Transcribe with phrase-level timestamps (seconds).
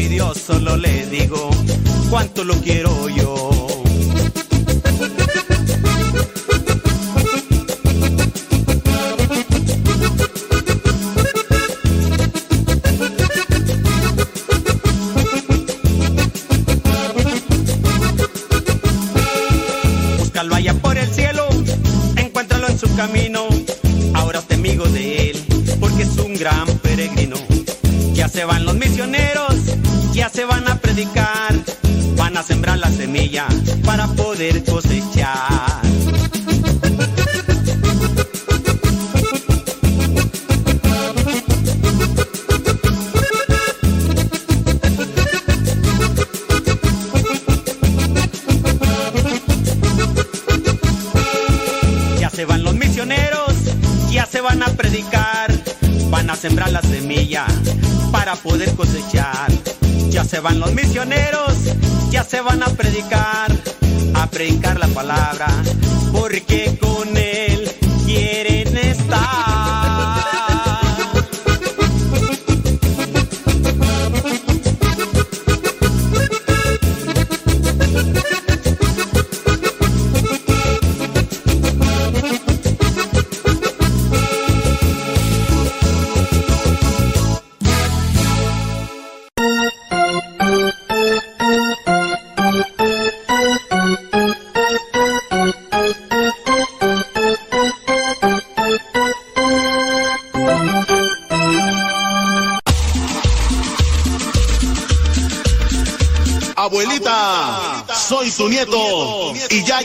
[0.00, 1.50] mi Dios solo le digo.
[2.08, 2.79] Cuánto lo quiero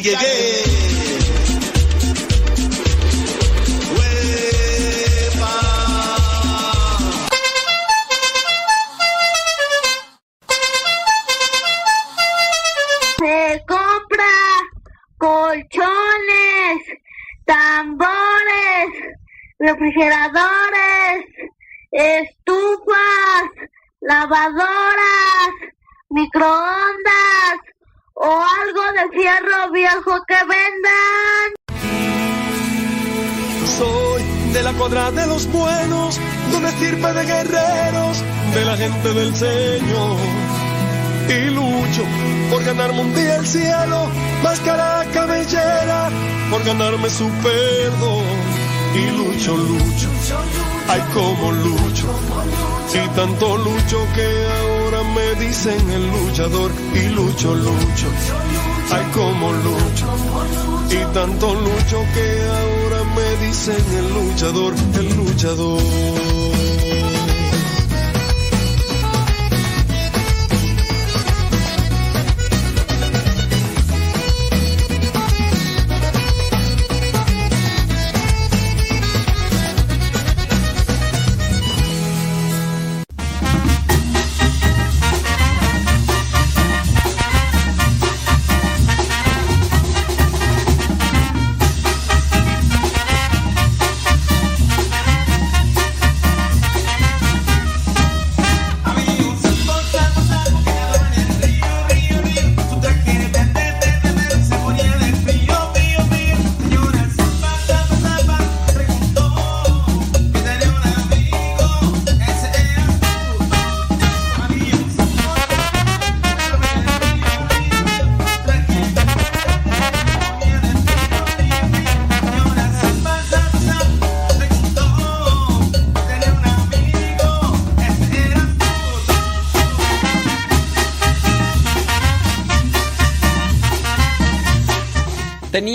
[0.01, 0.34] nieto y
[35.55, 36.19] buenos,
[36.51, 38.23] de una estirpe de guerreros,
[38.53, 40.17] de la gente del Señor.
[41.27, 42.03] Y lucho
[42.51, 44.09] por ganarme un día el cielo,
[44.43, 46.09] máscara cabellera,
[46.51, 48.25] por ganarme su perdón.
[48.95, 50.09] Y lucho, lucho,
[50.87, 52.07] ay como lucho.
[52.93, 54.27] Y tanto lucho que
[54.57, 56.71] ahora me dicen el luchador.
[56.93, 58.07] Y lucho, lucho,
[58.91, 60.05] ay como lucho.
[60.91, 62.27] Y tanto lucho que
[62.59, 62.84] ahora
[63.15, 66.74] me dicen el luchador, el luchador.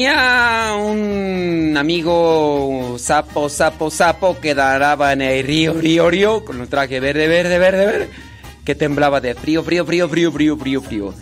[0.01, 6.69] Tenía un amigo sapo, sapo, sapo que daraba en el río, río, río, con un
[6.69, 8.09] traje verde, verde, verde, verde,
[8.65, 11.13] que temblaba de frío, frío, frío, frío, frío, frío, frío.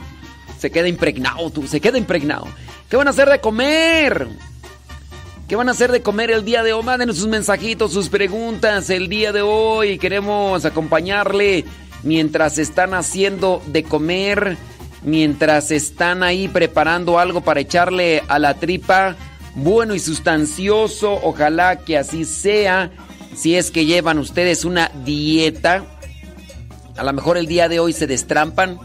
[0.58, 2.48] Se queda impregnado, tú, se queda impregnado.
[2.90, 4.28] ¿Qué van a hacer de comer?
[5.50, 6.84] ¿Qué van a hacer de comer el día de hoy?
[6.84, 9.98] Mándenos sus mensajitos, sus preguntas el día de hoy.
[9.98, 11.66] Queremos acompañarle
[12.04, 14.58] mientras están haciendo de comer,
[15.02, 19.16] mientras están ahí preparando algo para echarle a la tripa
[19.56, 21.20] bueno y sustancioso.
[21.24, 22.92] Ojalá que así sea.
[23.36, 25.84] Si es que llevan ustedes una dieta,
[26.96, 28.78] a lo mejor el día de hoy se destrampan,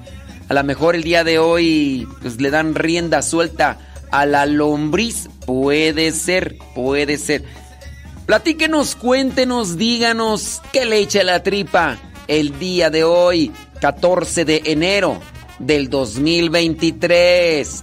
[0.49, 3.78] a lo mejor el día de hoy pues, le dan rienda suelta
[4.14, 5.28] a la lombriz.
[5.44, 7.44] Puede ser, puede ser.
[8.26, 13.50] Platíquenos, cuéntenos, díganos qué le echa la tripa el día de hoy,
[13.81, 15.20] 14 de enero
[15.58, 17.82] del 2023.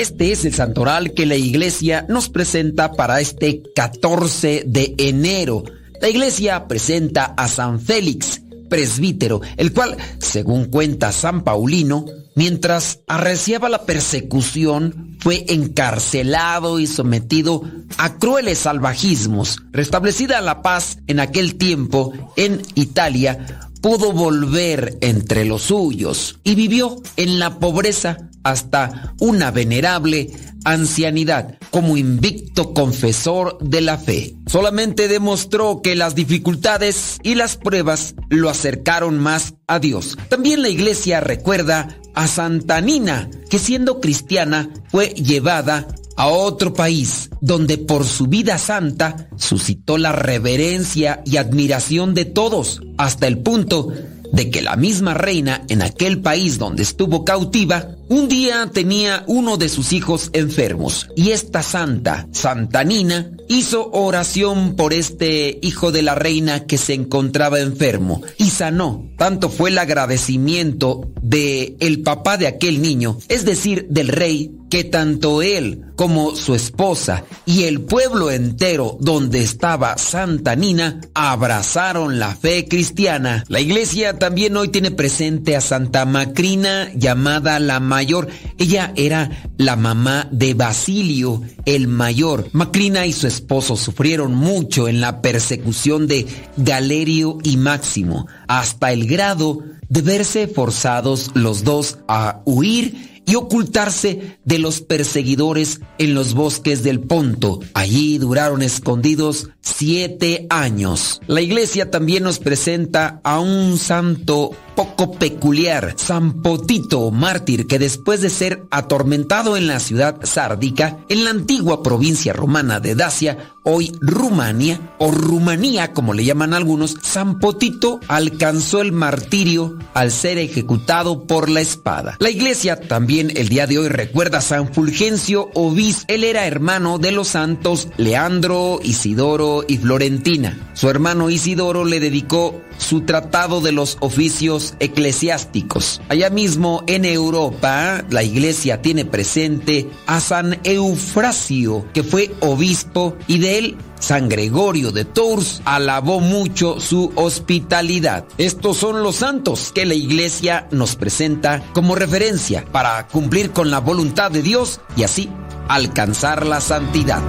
[0.00, 5.62] Este es el santoral que la iglesia nos presenta para este 14 de enero.
[6.00, 13.68] La iglesia presenta a San Félix, presbítero, el cual, según cuenta San Paulino, mientras arreciaba
[13.68, 17.62] la persecución, fue encarcelado y sometido
[17.98, 19.58] a crueles salvajismos.
[19.70, 26.96] Restablecida la paz en aquel tiempo en Italia, pudo volver entre los suyos y vivió
[27.18, 30.30] en la pobreza hasta una venerable
[30.64, 34.34] ancianidad como invicto confesor de la fe.
[34.46, 40.18] Solamente demostró que las dificultades y las pruebas lo acercaron más a Dios.
[40.28, 47.30] También la iglesia recuerda a Santa Nina, que siendo cristiana fue llevada a otro país
[47.40, 53.88] donde por su vida santa suscitó la reverencia y admiración de todos, hasta el punto
[54.32, 59.56] de que la misma reina en aquel país donde estuvo cautiva, un día tenía uno
[59.56, 66.02] de sus hijos enfermos y esta santa, Santa Nina, hizo oración por este hijo de
[66.02, 69.10] la reina que se encontraba enfermo y sanó.
[69.16, 74.84] Tanto fue el agradecimiento de el papá de aquel niño, es decir, del rey, que
[74.84, 82.34] tanto él como su esposa y el pueblo entero donde estaba Santa Nina abrazaron la
[82.34, 83.44] fe cristiana.
[83.48, 88.28] La iglesia también hoy tiene presente a Santa Macrina llamada la mayor.
[88.56, 92.48] Ella era la mamá de Basilio el mayor.
[92.52, 99.06] Macrina y su esposo sufrieron mucho en la persecución de Galerio y Máximo, hasta el
[99.06, 106.34] grado de verse forzados los dos a huir y ocultarse de los perseguidores en los
[106.34, 107.60] bosques del Ponto.
[107.74, 111.20] Allí duraron escondidos siete años.
[111.26, 118.22] La iglesia también nos presenta a un santo poco peculiar, San Potito, mártir, que después
[118.22, 123.92] de ser atormentado en la ciudad sárdica, en la antigua provincia romana de Dacia, hoy
[124.00, 131.26] Rumania, o Rumanía como le llaman algunos, San Potito alcanzó el martirio al ser ejecutado
[131.26, 132.16] por la espada.
[132.18, 136.98] La iglesia también el día de hoy recuerda a San Fulgencio Obis, él era hermano
[136.98, 140.58] de los santos Leandro, Isidoro y Florentina.
[140.74, 146.00] Su hermano Isidoro le dedicó su tratado de los oficios eclesiásticos.
[146.08, 153.38] Allá mismo en Europa, la iglesia tiene presente a San Eufrasio, que fue obispo, y
[153.38, 158.24] de él San Gregorio de Tours alabó mucho su hospitalidad.
[158.38, 163.78] Estos son los santos que la iglesia nos presenta como referencia para cumplir con la
[163.78, 165.28] voluntad de Dios y así
[165.68, 167.22] alcanzar la santidad.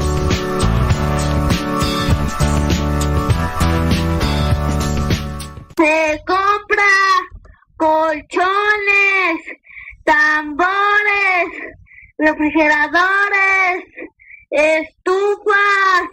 [5.78, 6.84] Se compra
[7.78, 9.42] colchones,
[10.04, 11.48] tambores,
[12.18, 13.84] refrigeradores,
[14.50, 16.10] estufas,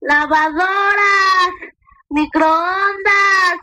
[0.00, 1.50] lavadoras,
[2.10, 3.60] microondas,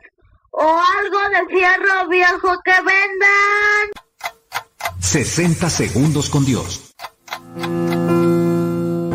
[0.52, 3.90] o algo de fierro viejo que vendan.
[5.00, 6.94] 60 segundos con Dios.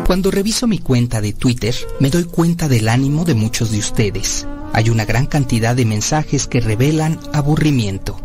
[0.05, 4.47] Cuando reviso mi cuenta de Twitter, me doy cuenta del ánimo de muchos de ustedes.
[4.75, 8.19] Hay una gran cantidad de mensajes que revelan aburrimiento.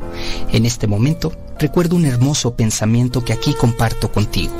[0.51, 4.53] En este momento, recuerdo un hermoso pensamiento que aquí comparto contigo.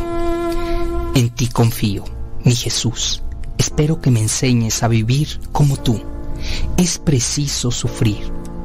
[1.17, 2.05] En ti confío,
[2.45, 3.25] mi Jesús.
[3.59, 6.01] Espero que me enseñes a vivir como tú.
[6.77, 8.21] Es preciso sufrir,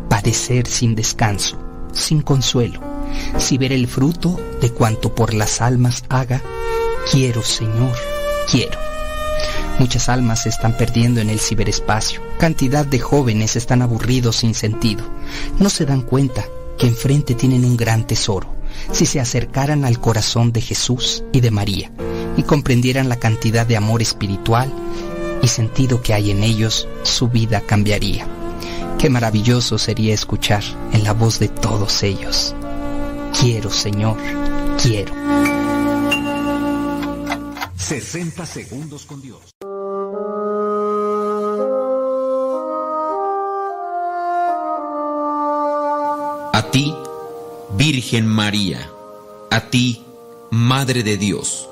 [0.08, 1.58] padecer sin descanso,
[1.94, 2.79] sin consuelo,
[3.39, 6.44] si ver el fruto de cuanto por las almas haga.
[7.12, 7.96] Quiero, Señor,
[8.51, 8.85] quiero.
[9.79, 12.22] Muchas almas se están perdiendo en el ciberespacio.
[12.39, 15.03] Cantidad de jóvenes están aburridos sin sentido.
[15.60, 16.46] No se dan cuenta
[16.77, 18.53] que enfrente tienen un gran tesoro.
[18.91, 21.91] Si se acercaran al corazón de Jesús y de María
[22.38, 24.72] y comprendieran la cantidad de amor espiritual
[25.41, 28.27] y sentido que hay en ellos, su vida cambiaría.
[28.98, 30.63] Qué maravilloso sería escuchar
[30.94, 32.55] en la voz de todos ellos.
[33.39, 34.17] Quiero, Señor,
[34.82, 35.13] quiero.
[37.77, 39.54] 60 segundos con Dios.
[47.77, 48.89] Virgen María,
[49.51, 50.01] a ti,
[50.50, 51.67] Madre de Dios,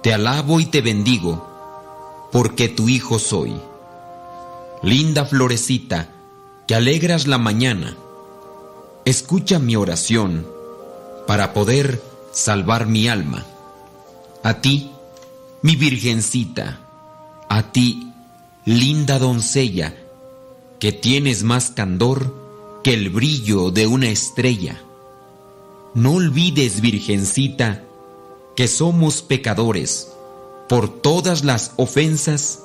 [0.00, 1.44] te alabo y te bendigo,
[2.30, 3.56] porque tu Hijo soy.
[4.84, 6.10] Linda florecita,
[6.68, 7.96] que alegras la mañana,
[9.04, 10.46] escucha mi oración
[11.26, 13.44] para poder salvar mi alma.
[14.44, 14.92] A ti,
[15.60, 16.78] mi virgencita,
[17.48, 18.12] a ti,
[18.64, 19.92] linda doncella,
[20.78, 22.32] que tienes más candor
[22.84, 24.82] que el brillo de una estrella.
[25.96, 27.82] No olvides, virgencita,
[28.54, 30.12] que somos pecadores.
[30.68, 32.60] Por todas las ofensas,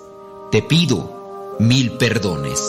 [0.52, 2.60] te pido mil perdones.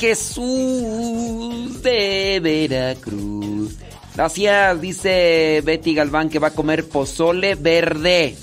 [0.00, 3.76] Jesús de Veracruz.
[4.14, 8.34] Gracias, dice Betty Galván que va a comer pozole verde.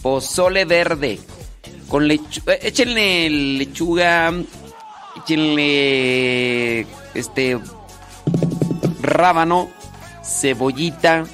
[0.00, 1.18] Pozole verde.
[1.88, 2.54] Con lechuga.
[2.54, 4.32] Échenle lechuga.
[5.16, 6.86] Échenle.
[7.14, 7.58] Este.
[9.02, 9.70] Rábano.
[10.22, 11.24] Cebollita.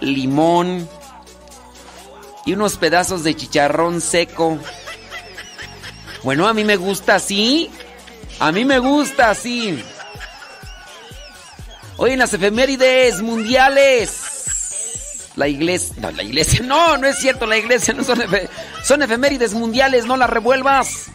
[0.00, 0.88] Limón.
[2.46, 4.58] Y unos pedazos de chicharrón seco.
[6.22, 7.70] Bueno, a mí me gusta así.
[8.40, 9.82] A mí me gusta así.
[11.96, 15.30] Hoy en las efemérides mundiales.
[15.36, 15.94] La iglesia.
[15.98, 16.60] No, la iglesia.
[16.62, 18.48] No, no es cierto, la iglesia no son, efe-
[18.82, 21.06] son efemérides mundiales, no las revuelvas.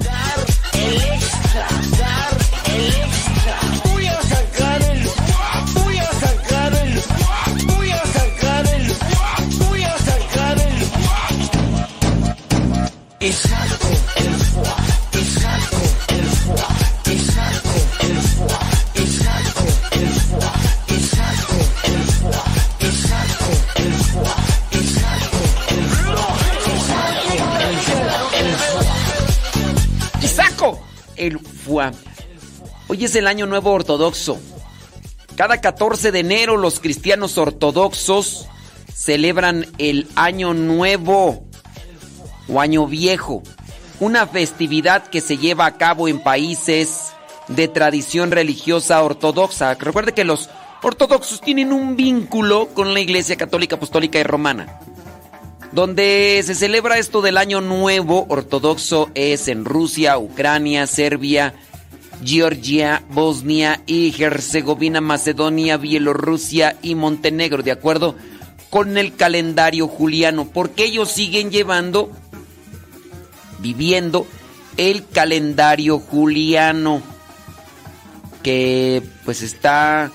[0.00, 1.68] dar el extra.
[3.84, 4.08] Voy
[31.18, 31.92] el fuá.
[32.88, 34.38] Hoy es el año nuevo ortodoxo.
[35.36, 38.46] Cada 14 de enero los cristianos ortodoxos
[38.92, 41.46] celebran el año nuevo
[42.48, 43.42] o año viejo,
[44.00, 47.12] una festividad que se lleva a cabo en países
[47.48, 49.74] de tradición religiosa ortodoxa.
[49.74, 50.48] Recuerde que los
[50.82, 54.80] ortodoxos tienen un vínculo con la Iglesia Católica Apostólica y Romana.
[55.72, 61.54] Donde se celebra esto del año nuevo ortodoxo es en Rusia, Ucrania, Serbia,
[62.24, 68.16] Georgia, Bosnia y Herzegovina, Macedonia, Bielorrusia y Montenegro, de acuerdo
[68.70, 72.10] con el calendario juliano, porque ellos siguen llevando,
[73.58, 74.26] viviendo
[74.76, 77.02] el calendario juliano,
[78.42, 80.10] que pues está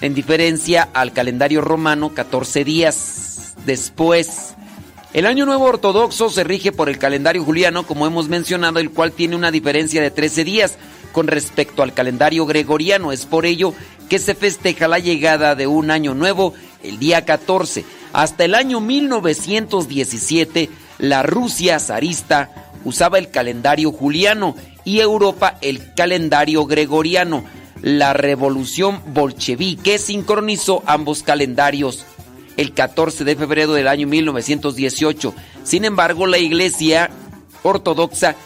[0.00, 4.54] en diferencia al calendario romano 14 días después.
[5.14, 9.12] El año nuevo ortodoxo se rige por el calendario juliano, como hemos mencionado, el cual
[9.12, 10.76] tiene una diferencia de 13 días
[11.12, 13.10] con respecto al calendario gregoriano.
[13.10, 13.72] Es por ello
[14.10, 17.86] que se festeja la llegada de un año nuevo el día 14.
[18.12, 22.50] Hasta el año 1917, la Rusia zarista
[22.84, 27.44] usaba el calendario juliano y Europa el calendario gregoriano.
[27.80, 32.04] La revolución bolchevique sincronizó ambos calendarios
[32.58, 35.32] el 14 de febrero del año 1918.
[35.62, 37.08] Sin embargo, la Iglesia
[37.62, 38.36] Ortodoxa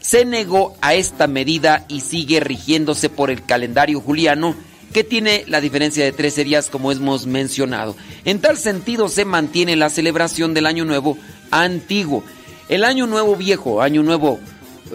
[0.00, 4.54] se negó a esta medida y sigue rigiéndose por el calendario juliano
[4.92, 7.94] que tiene la diferencia de 13 días como hemos mencionado.
[8.24, 11.18] En tal sentido se mantiene la celebración del Año Nuevo
[11.50, 12.24] antiguo.
[12.70, 14.40] El Año Nuevo Viejo, Año Nuevo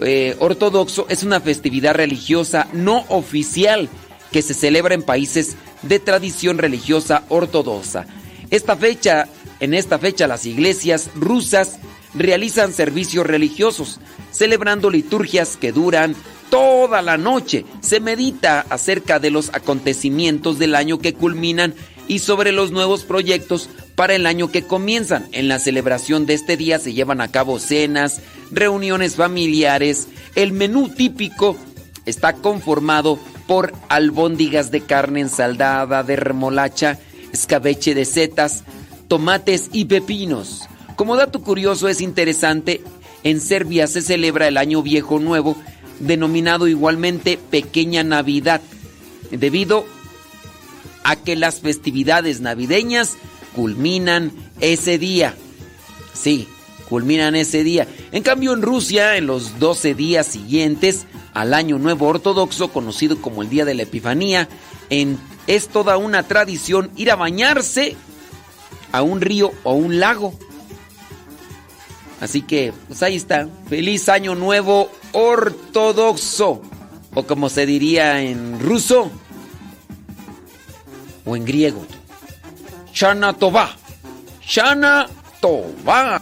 [0.02, 3.88] eh, Ortodoxo, es una festividad religiosa no oficial
[4.32, 8.06] que se celebra en países de tradición religiosa ortodoxa.
[8.50, 9.28] Esta fecha,
[9.60, 11.78] en esta fecha las iglesias rusas
[12.14, 14.00] realizan servicios religiosos,
[14.32, 16.16] celebrando liturgias que duran
[16.50, 17.64] toda la noche.
[17.80, 21.74] Se medita acerca de los acontecimientos del año que culminan
[22.08, 25.28] y sobre los nuevos proyectos para el año que comienzan.
[25.30, 30.08] En la celebración de este día se llevan a cabo cenas, reuniones familiares.
[30.34, 31.56] El menú típico
[32.06, 36.98] está conformado por albóndigas de carne ensaldada de remolacha,
[37.32, 38.64] escabeche de setas,
[39.08, 40.62] tomates y pepinos.
[40.96, 42.82] Como dato curioso es interesante,
[43.22, 45.56] en Serbia se celebra el Año Viejo Nuevo,
[45.98, 48.60] denominado igualmente Pequeña Navidad,
[49.30, 49.84] debido
[51.04, 53.16] a que las festividades navideñas
[53.54, 55.34] culminan ese día.
[56.12, 56.48] Sí,
[56.90, 57.88] culminan ese día.
[58.12, 63.42] En cambio, en Rusia, en los 12 días siguientes al Año Nuevo Ortodoxo, conocido como
[63.42, 64.48] el Día de la Epifanía,
[65.46, 67.96] es toda una tradición ir a bañarse
[68.92, 70.34] a un río o un lago.
[72.20, 73.48] Así que, pues ahí está.
[73.68, 76.60] Feliz año nuevo ortodoxo.
[77.14, 79.10] O como se diría en ruso
[81.24, 81.86] o en griego.
[82.92, 83.70] Shana Tova.
[84.42, 85.08] Shana
[85.40, 86.20] Tova.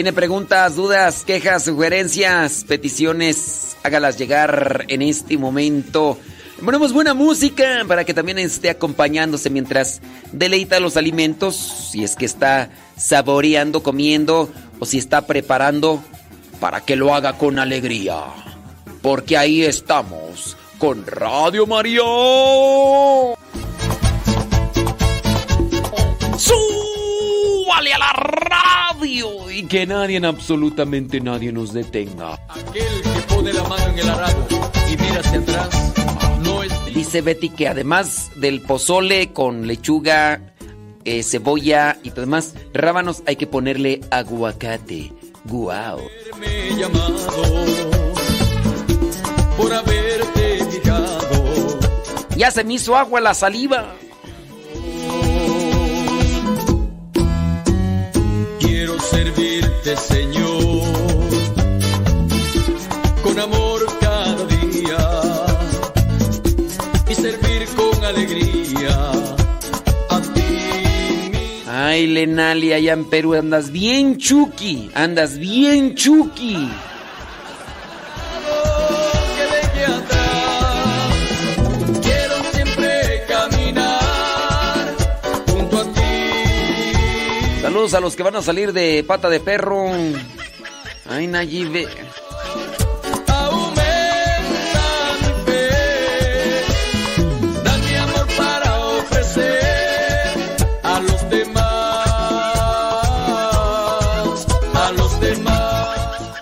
[0.00, 6.16] Tiene preguntas, dudas, quejas, sugerencias, peticiones, hágalas llegar en este momento.
[6.64, 10.00] Ponemos buena música para que también esté acompañándose mientras
[10.32, 11.54] deleita los alimentos,
[11.90, 16.02] si es que está saboreando, comiendo o si está preparando
[16.60, 18.24] para que lo haga con alegría.
[19.02, 22.00] Porque ahí estamos con Radio María.
[26.38, 28.12] ¡Súbale a la
[29.70, 32.34] que nadie, absolutamente nadie nos detenga.
[32.48, 34.46] Aquel que pone la mano en el arado
[34.90, 35.92] y mira hacia atrás,
[36.42, 36.72] no es...
[36.92, 40.40] Dice Betty que además del pozole con lechuga,
[41.04, 45.12] eh, cebolla y demás rábanos, hay que ponerle aguacate.
[45.44, 46.00] ¡Guau!
[49.56, 50.10] Por haberte.
[52.36, 53.94] Ya se me hizo agua la saliva.
[58.58, 58.98] Quiero
[59.82, 60.82] servirte, Señor,
[63.22, 65.44] con amor cada día
[67.08, 69.10] y servir con alegría
[70.10, 71.30] a ti.
[71.32, 74.90] mi Ay, Lenali, allá en Perú andas bien chuki.
[74.94, 76.68] Andas bien chuki.
[87.92, 89.86] A los que van a salir de pata de perro.
[91.08, 91.88] Ay, Nayibe.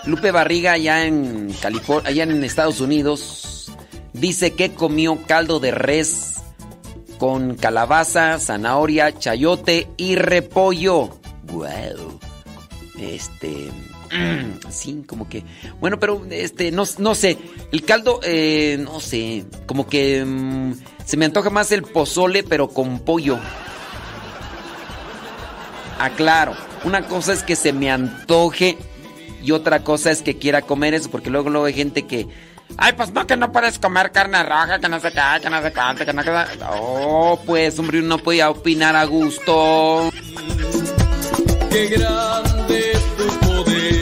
[0.05, 3.73] Lupe Barriga allá en California, allá en Estados Unidos,
[4.13, 6.43] dice que comió caldo de res
[7.19, 11.18] con calabaza, zanahoria, chayote y repollo.
[11.51, 12.19] Wow.
[12.99, 13.71] Este,
[14.13, 15.45] mm, sí, como que,
[15.81, 17.39] bueno, pero este, no, no sé,
[17.73, 20.73] el caldo, eh, no sé, como que mm,
[21.05, 23.39] se me antoja más el pozole, pero con pollo.
[25.99, 28.79] Aclaro, una cosa es que se me antoje
[29.43, 32.29] y otra cosa es que quiera comer eso, porque luego, luego hay gente que,
[32.77, 35.63] ay, pues no, que no puedes comer carne roja, que no se cae, que no
[35.63, 36.31] se cante, que no se...
[36.71, 40.11] Oh, pues, hombre, uno podía opinar a gusto
[41.71, 43.98] qué grande es tu poder.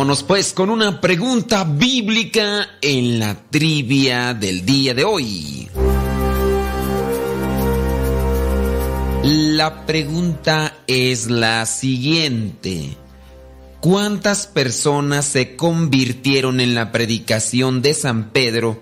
[0.00, 5.68] Vámonos pues con una pregunta bíblica en la trivia del día de hoy.
[9.22, 12.96] La pregunta es la siguiente.
[13.80, 18.80] ¿Cuántas personas se convirtieron en la predicación de San Pedro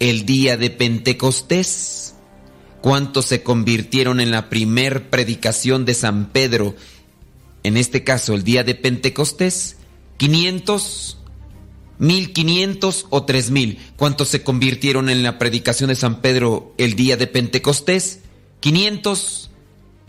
[0.00, 2.16] el día de Pentecostés?
[2.80, 6.74] ¿Cuántos se convirtieron en la primer predicación de San Pedro,
[7.62, 9.75] en este caso el día de Pentecostés?
[10.18, 11.18] ¿500,
[11.98, 13.78] 1500 o 3000?
[13.96, 18.20] ¿Cuántos se convirtieron en la predicación de San Pedro el día de Pentecostés?
[18.62, 19.48] ¿500,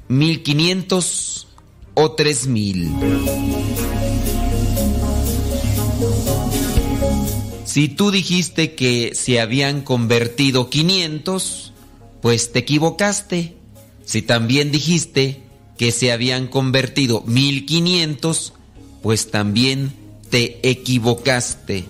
[0.08, 1.48] 1500
[1.94, 2.92] o 3000?
[7.66, 11.74] Si tú dijiste que se habían convertido 500,
[12.22, 13.56] pues te equivocaste.
[14.04, 15.44] Si también dijiste
[15.78, 18.54] que se habían convertido 1500,
[19.08, 19.94] pues también
[20.30, 21.86] te equivocaste.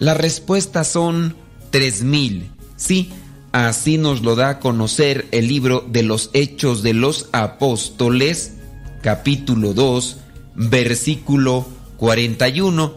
[0.00, 1.36] Las respuestas son
[1.70, 2.50] 3000.
[2.74, 3.10] Sí,
[3.52, 8.54] así nos lo da a conocer el libro de los Hechos de los Apóstoles,
[9.02, 10.16] capítulo 2,
[10.56, 11.64] versículo
[11.98, 12.96] 41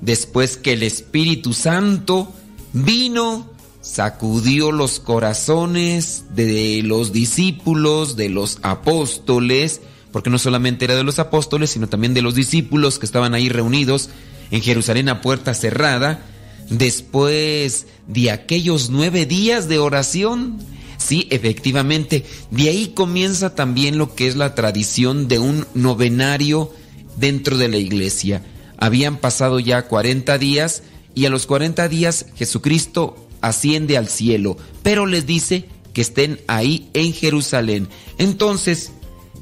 [0.00, 2.32] después que el Espíritu Santo
[2.72, 3.48] vino,
[3.82, 9.80] sacudió los corazones de los discípulos, de los apóstoles,
[10.12, 13.48] porque no solamente era de los apóstoles, sino también de los discípulos que estaban ahí
[13.48, 14.10] reunidos
[14.50, 16.26] en Jerusalén a puerta cerrada,
[16.68, 20.58] después de aquellos nueve días de oración.
[20.98, 26.72] Sí, efectivamente, de ahí comienza también lo que es la tradición de un novenario
[27.16, 28.42] dentro de la iglesia.
[28.76, 30.82] Habían pasado ya 40 días
[31.14, 36.88] y a los 40 días Jesucristo asciende al cielo, pero les dice que estén ahí
[36.92, 37.88] en Jerusalén.
[38.18, 38.92] Entonces,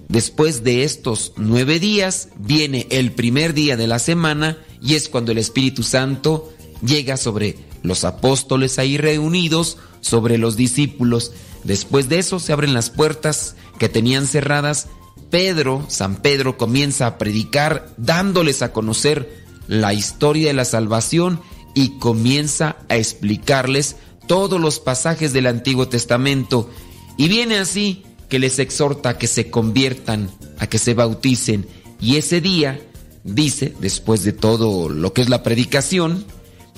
[0.08, 5.32] después de estos nueve días, viene el primer día de la semana y es cuando
[5.32, 11.32] el Espíritu Santo llega sobre los apóstoles ahí reunidos, sobre los discípulos.
[11.64, 14.88] Después de eso se abren las puertas que tenían cerradas
[15.30, 21.40] Pedro, San Pedro, comienza a predicar dándoles a conocer la historia de la salvación
[21.74, 26.70] y comienza a explicarles todos los pasajes del Antiguo Testamento.
[27.16, 31.66] Y viene así que les exhorta a que se conviertan, a que se bauticen.
[32.00, 32.80] Y ese día,
[33.24, 36.24] dice, después de todo lo que es la predicación,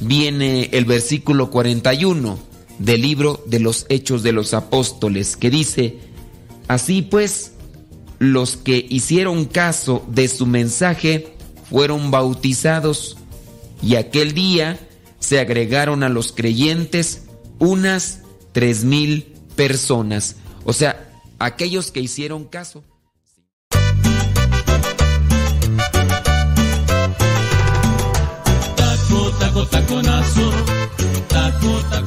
[0.00, 2.38] viene el versículo 41
[2.78, 5.98] del libro de los Hechos de los Apóstoles, que dice,
[6.68, 7.52] así pues,
[8.18, 11.34] los que hicieron caso de su mensaje
[11.68, 13.16] fueron bautizados
[13.82, 14.78] y aquel día
[15.20, 17.22] se agregaron a los creyentes
[17.58, 18.20] unas
[18.52, 20.36] tres mil personas.
[20.64, 21.09] O sea,
[21.40, 22.85] aquellos que hicieron caso.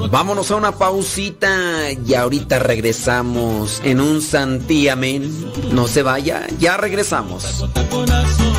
[0.09, 5.51] Vámonos a una pausita y ahorita regresamos en un santiamén.
[5.71, 7.43] No se vaya, ya regresamos.
[7.43, 8.53] Taco, taconazo,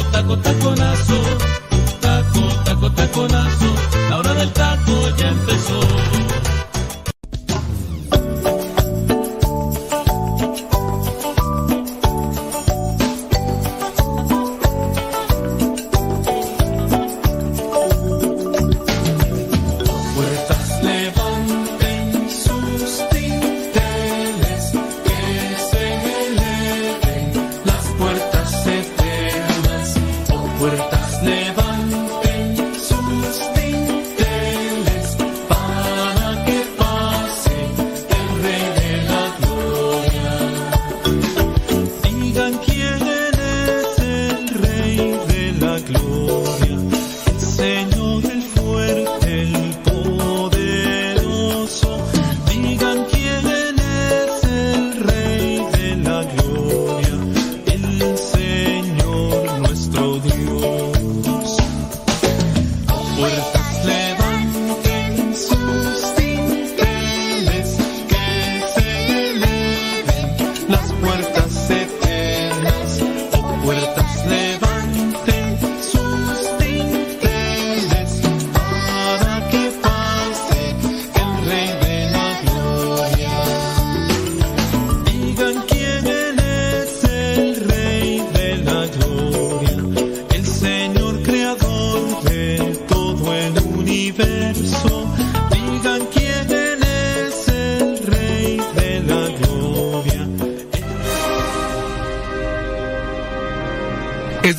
[2.64, 3.74] taco, taconazo,
[4.08, 5.99] la hora del taco ya empezó.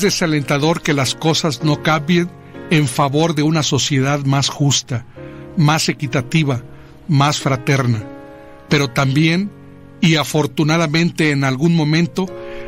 [0.02, 2.30] Desalentador que las cosas no cambien
[2.70, 5.06] en favor de una sociedad más justa,
[5.56, 6.62] más equitativa,
[7.08, 8.04] más fraterna.
[8.68, 9.50] Pero también,
[10.00, 12.26] y afortunadamente en algún momento,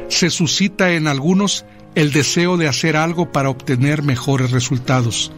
[0.08, 5.32] se suscita en algunos el deseo de hacer algo para obtener mejores resultados.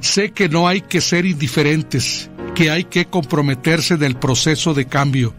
[0.00, 5.34] Sé que no hay que ser indiferentes, que hay que comprometerse del proceso de cambio,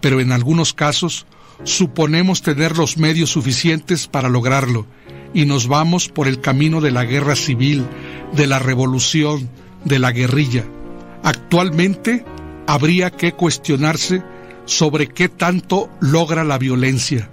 [0.00, 1.26] pero en algunos casos
[1.64, 4.86] suponemos tener los medios suficientes para lograrlo
[5.34, 7.84] y nos vamos por el camino de la guerra civil,
[8.34, 9.48] de la revolución,
[9.84, 10.64] de la guerrilla.
[11.22, 12.24] Actualmente
[12.66, 14.22] habría que cuestionarse
[14.64, 17.28] sobre qué tanto logra la violencia.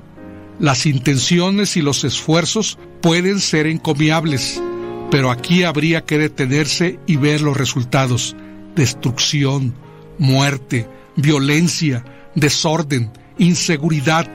[0.60, 4.62] Las intenciones y los esfuerzos pueden ser encomiables,
[5.10, 8.36] pero aquí habría que detenerse y ver los resultados.
[8.76, 9.74] Destrucción,
[10.18, 12.04] muerte, violencia,
[12.36, 14.28] desorden, inseguridad,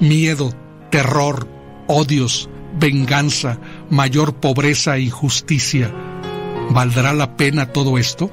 [0.00, 0.52] miedo,
[0.90, 1.48] terror,
[1.88, 3.58] odios, venganza,
[3.90, 5.92] mayor pobreza e injusticia.
[6.70, 8.30] ¿Valdrá la pena todo esto?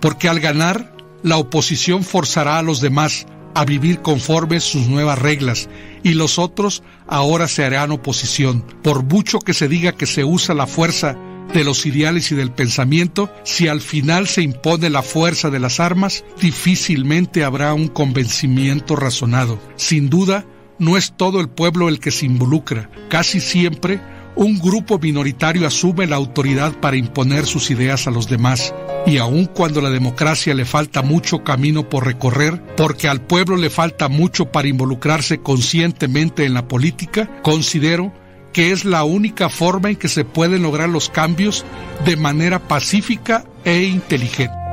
[0.00, 5.68] Porque al ganar, la oposición forzará a los demás a vivir conforme sus nuevas reglas
[6.04, 8.64] y los otros ahora se harán oposición.
[8.82, 11.16] Por mucho que se diga que se usa la fuerza
[11.52, 15.80] de los ideales y del pensamiento, si al final se impone la fuerza de las
[15.80, 19.58] armas, difícilmente habrá un convencimiento razonado.
[19.76, 20.44] Sin duda,
[20.78, 22.90] no es todo el pueblo el que se involucra.
[23.08, 24.00] Casi siempre,
[24.36, 28.74] un grupo minoritario asume la autoridad para imponer sus ideas a los demás.
[29.06, 33.56] Y aun cuando a la democracia le falta mucho camino por recorrer, porque al pueblo
[33.56, 38.12] le falta mucho para involucrarse conscientemente en la política, considero
[38.52, 41.64] que es la única forma en que se pueden lograr los cambios
[42.04, 44.67] de manera pacífica e inteligente.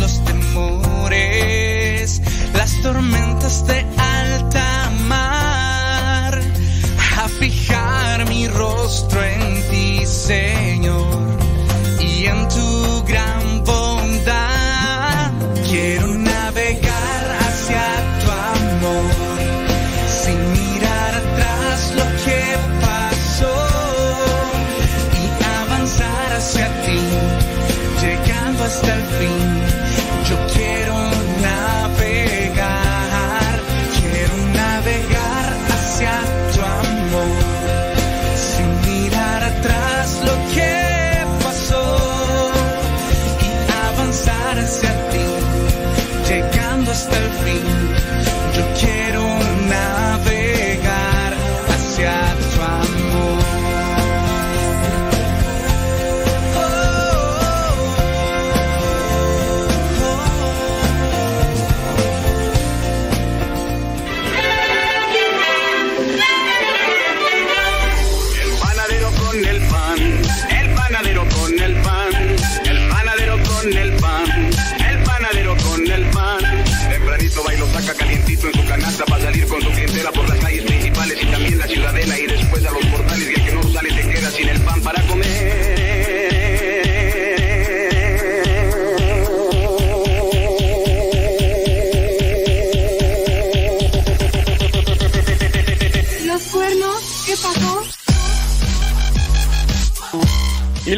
[0.00, 2.20] Los temores,
[2.54, 3.84] las tormentas de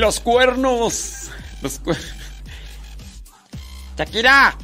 [0.01, 1.31] los cuernos.
[1.63, 2.07] Los cuernos.
[3.97, 4.57] Shakira.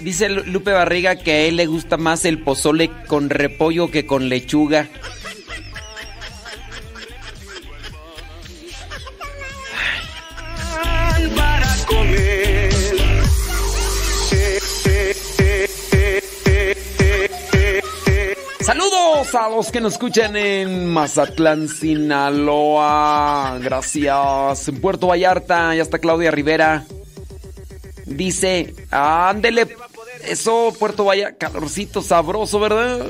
[0.00, 4.28] Dice Lupe Barriga que a él le gusta más el pozole con repollo que con
[4.28, 4.88] lechuga.
[18.60, 23.58] Saludos a los que nos escuchan en Mazatlán, Sinaloa.
[23.62, 24.68] Gracias.
[24.68, 26.84] En Puerto Vallarta, ya está Claudia Rivera.
[28.16, 29.76] Dice, ándele.
[30.26, 33.06] Eso, Puerto Vallarta, calorcito sabroso, ¿verdad?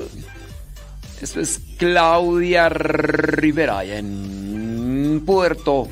[1.21, 5.89] Eso es Claudia Rivera, allá en Puerto,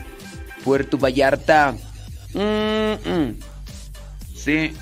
[0.65, 1.77] Puerto Vallarta.
[2.35, 3.37] Mm, mm.
[4.35, 4.73] Sí.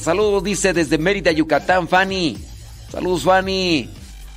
[0.00, 2.38] Saludos, dice desde Mérida, Yucatán, Fanny.
[2.90, 3.90] Saludos, Fanny.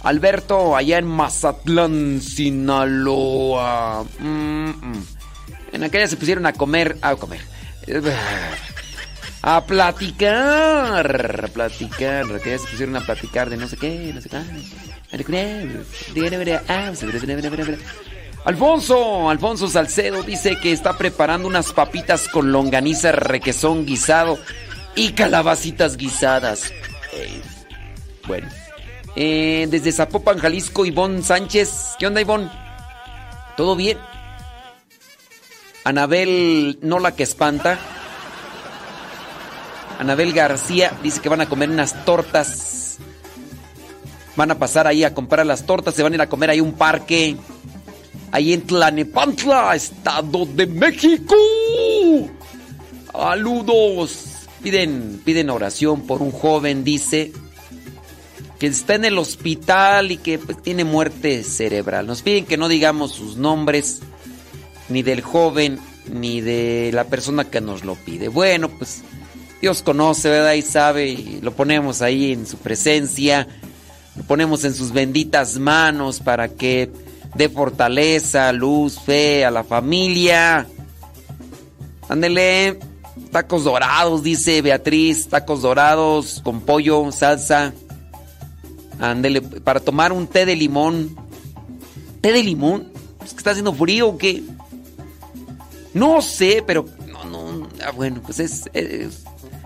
[0.04, 4.04] Alberto, allá en Mazatlán, Sinaloa.
[5.72, 7.42] En aquella se pusieron a comer, a comer.
[9.44, 12.26] A platicar, a platicar.
[12.26, 14.38] En se pusieron a platicar de no sé qué, no sé qué.
[18.44, 24.40] Alfonso, Alfonso Salcedo dice que está preparando unas papitas con longaniza, requesón guisado
[24.96, 26.72] y calabacitas guisadas.
[27.14, 27.42] Eh,
[28.28, 28.48] bueno.
[29.16, 31.96] Eh, desde Zapopan, Jalisco, Ivonne Sánchez.
[32.00, 32.50] ¿Qué onda, Ivonne?
[33.58, 33.98] ¿Todo bien?
[35.84, 37.80] Anabel, no la que espanta.
[40.00, 42.98] Anabel García dice que van a comer unas tortas.
[44.36, 46.62] Van a pasar ahí a comprar las tortas, se van a ir a comer ahí
[46.62, 47.38] un parque
[48.32, 51.36] ahí en Tlanepantla, Estado de México.
[53.12, 54.28] Saludos.
[54.64, 57.32] Piden, piden oración por un joven, dice,
[58.60, 62.06] que está en el hospital y que pues, tiene muerte cerebral.
[62.06, 64.02] Nos piden que no digamos sus nombres,
[64.92, 65.80] ni del joven,
[66.12, 68.28] ni de la persona que nos lo pide.
[68.28, 69.02] Bueno, pues
[69.62, 70.54] Dios conoce, ¿verdad?
[70.54, 73.48] Y sabe, y lo ponemos ahí en su presencia,
[74.16, 76.90] lo ponemos en sus benditas manos para que
[77.36, 80.68] de fortaleza, luz, fe a la familia.
[82.10, 82.80] Ándele,
[83.32, 87.74] tacos dorados, dice Beatriz, tacos dorados con pollo, salsa.
[89.00, 91.16] Ándele, para tomar un té de limón.
[92.20, 92.92] ¿Té de limón?
[93.24, 94.44] ¿Es que está haciendo frío o qué?
[95.94, 98.70] No sé, pero no, no, ah, bueno, pues es,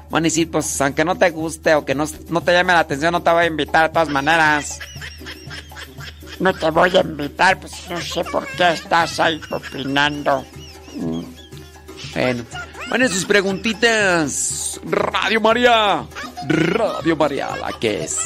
[0.09, 2.79] van a decir, pues aunque no te guste o que no, no te llame la
[2.79, 4.79] atención, no te voy a invitar de todas maneras
[6.39, 10.45] no te voy a invitar, pues no sé por qué estás ahí opinando.
[12.13, 12.43] Bueno,
[12.89, 14.79] bueno, sus preguntitas.
[14.83, 16.05] Radio María.
[16.47, 18.17] Radio María, la que es.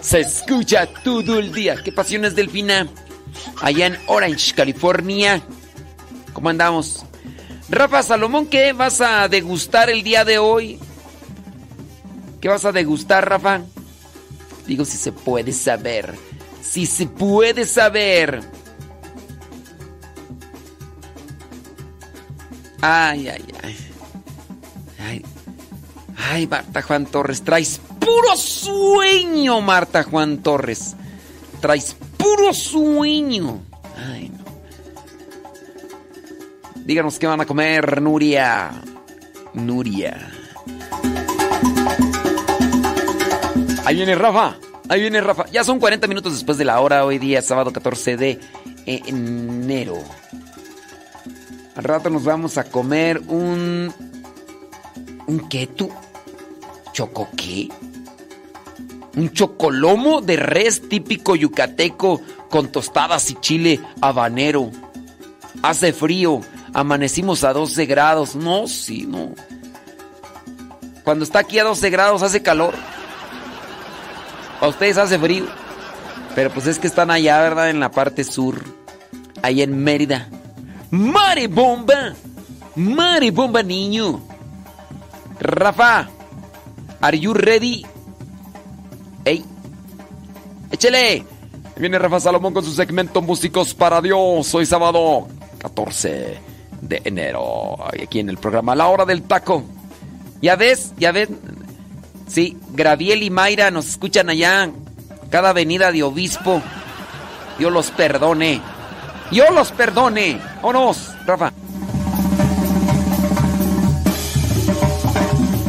[0.00, 1.76] Se escucha todo el día.
[1.82, 2.88] ¿Qué pasiones, Delfina?
[3.60, 5.42] Allá en Orange, California.
[6.32, 7.04] ¿Cómo andamos?
[7.70, 10.78] Rafa Salomón, ¿qué vas a degustar el día de hoy?
[12.40, 13.62] ¿Qué vas a degustar, Rafa?
[14.66, 16.14] Digo si se puede saber
[16.60, 18.40] si se puede saber.
[22.80, 25.24] Ay, ay, ay.
[26.32, 30.94] Ay, Marta Juan Torres, traes puro sueño, Marta Juan Torres.
[31.60, 33.60] Traes puro sueño.
[33.96, 34.30] Ay.
[36.90, 38.72] Díganos qué van a comer, Nuria.
[39.54, 40.28] Nuria.
[43.84, 44.56] Ahí viene Rafa.
[44.88, 45.46] Ahí viene Rafa.
[45.52, 48.40] Ya son 40 minutos después de la hora, hoy día, sábado 14 de
[48.86, 49.98] enero.
[51.76, 53.94] Al rato nos vamos a comer un.
[55.28, 55.92] ¿Un tú?
[56.92, 57.68] ¿Choco qué?
[59.16, 64.72] Un chocolomo de res típico yucateco con tostadas y chile habanero.
[65.62, 66.40] Hace frío,
[66.72, 68.34] amanecimos a 12 grados.
[68.34, 69.34] No, sí, no.
[71.04, 72.74] Cuando está aquí a 12 grados hace calor.
[74.60, 75.46] A ustedes hace frío.
[76.34, 77.70] Pero pues es que están allá, ¿verdad?
[77.70, 78.62] En la parte sur.
[79.42, 80.28] Ahí en Mérida.
[80.90, 82.14] ¡Mare bomba!
[82.76, 84.20] ¡Mare bomba, niño!
[85.38, 86.08] Rafa,
[87.00, 87.86] ¿are you ready?
[89.24, 89.44] ¡Ey!
[90.70, 91.24] ¡Échale!
[91.76, 94.54] Viene Rafa Salomón con su segmento Músicos para Dios.
[94.54, 96.49] Hoy sábado 14
[96.80, 97.76] de enero.
[98.02, 99.64] Aquí en el programa La Hora del Taco.
[100.42, 101.28] Ya ves, ya ves,
[102.30, 104.70] Sí, Graviel y Mayra nos escuchan allá.
[105.30, 106.62] Cada venida de obispo.
[107.58, 108.60] Dios los perdone.
[109.32, 110.40] Dios los perdone.
[110.62, 111.52] Vámonos, Rafa.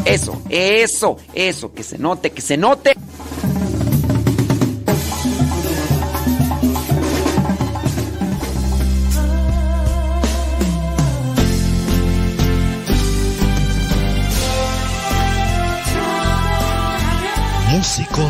[0.05, 2.95] Eso, eso, eso, que se note, que se note.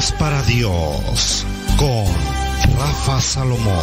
[0.01, 1.45] Para Dios
[1.77, 2.05] con
[2.75, 3.75] Rafa Salomón.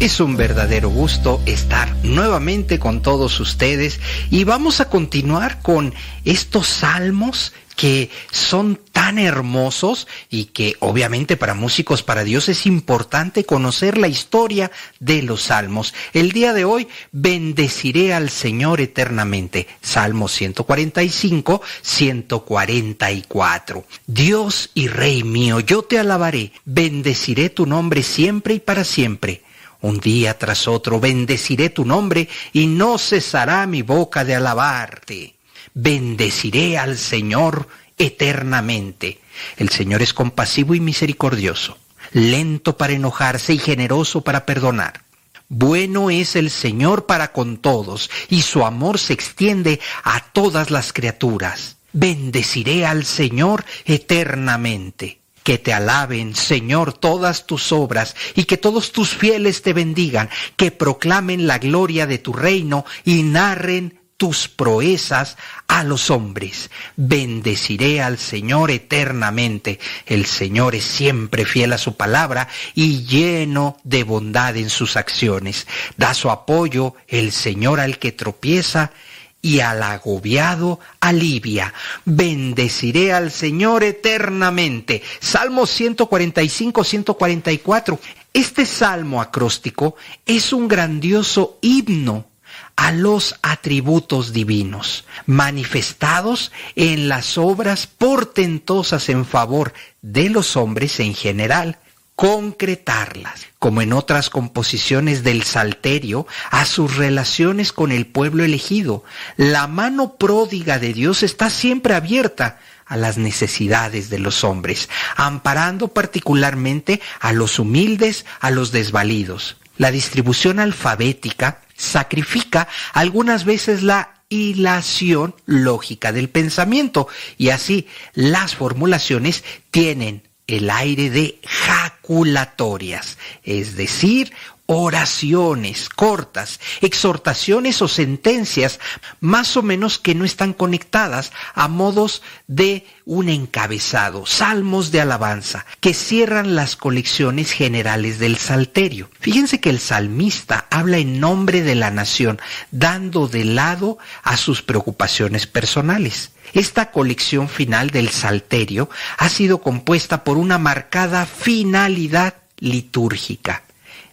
[0.00, 5.94] Es un verdadero gusto estar nuevamente con todos ustedes y vamos a continuar con
[6.24, 7.52] estos salmos
[7.82, 14.06] que son tan hermosos y que obviamente para músicos para Dios es importante conocer la
[14.06, 14.70] historia
[15.00, 15.92] de los salmos.
[16.12, 19.66] El día de hoy bendeciré al Señor eternamente.
[19.80, 23.84] Salmo 145, 144.
[24.06, 29.42] Dios y Rey mío, yo te alabaré, bendeciré tu nombre siempre y para siempre.
[29.80, 35.34] Un día tras otro bendeciré tu nombre y no cesará mi boca de alabarte
[35.74, 37.68] bendeciré al Señor
[37.98, 39.20] eternamente.
[39.56, 41.78] El Señor es compasivo y misericordioso,
[42.12, 45.04] lento para enojarse y generoso para perdonar.
[45.48, 50.92] Bueno es el Señor para con todos, y su amor se extiende a todas las
[50.92, 51.76] criaturas.
[51.92, 55.20] Bendeciré al Señor eternamente.
[55.42, 60.70] Que te alaben, Señor, todas tus obras, y que todos tus fieles te bendigan, que
[60.70, 66.70] proclamen la gloria de tu reino y narren tus proezas a los hombres.
[66.94, 69.80] Bendeciré al Señor eternamente.
[70.06, 75.66] El Señor es siempre fiel a su palabra y lleno de bondad en sus acciones.
[75.96, 78.92] Da su apoyo el Señor al que tropieza
[79.40, 81.74] y al agobiado alivia.
[82.04, 85.02] Bendeciré al Señor eternamente.
[85.18, 87.98] Salmo 145, 144.
[88.32, 92.31] Este salmo acróstico es un grandioso himno
[92.76, 101.14] a los atributos divinos, manifestados en las obras portentosas en favor de los hombres en
[101.14, 101.78] general,
[102.16, 109.04] concretarlas, como en otras composiciones del Salterio, a sus relaciones con el pueblo elegido.
[109.36, 115.88] La mano pródiga de Dios está siempre abierta a las necesidades de los hombres, amparando
[115.88, 119.56] particularmente a los humildes, a los desvalidos.
[119.78, 127.08] La distribución alfabética sacrifica algunas veces la hilación lógica del pensamiento.
[127.36, 134.32] Y así las formulaciones tienen el aire de jaculatorias, es decir,
[134.76, 138.80] oraciones cortas, exhortaciones o sentencias
[139.20, 145.66] más o menos que no están conectadas a modos de un encabezado, salmos de alabanza,
[145.80, 149.10] que cierran las colecciones generales del Salterio.
[149.20, 154.62] Fíjense que el salmista habla en nombre de la nación, dando de lado a sus
[154.62, 156.32] preocupaciones personales.
[156.52, 163.64] Esta colección final del Salterio ha sido compuesta por una marcada finalidad litúrgica.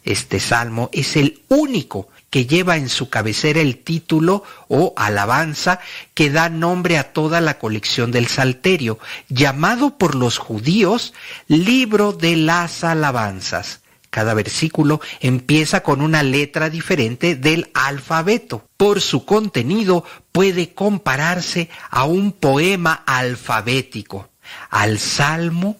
[0.10, 5.82] Este salmo es el único que lleva en su cabecera el título o alabanza
[6.16, 8.98] que da nombre a toda la colección del Salterio,
[9.28, 11.14] llamado por los judíos
[11.48, 13.82] libro de las alabanzas.
[14.10, 18.66] Cada versículo empieza con una letra diferente del alfabeto.
[18.78, 24.28] Por su contenido puede compararse a un poema alfabético,
[24.72, 25.78] al salmo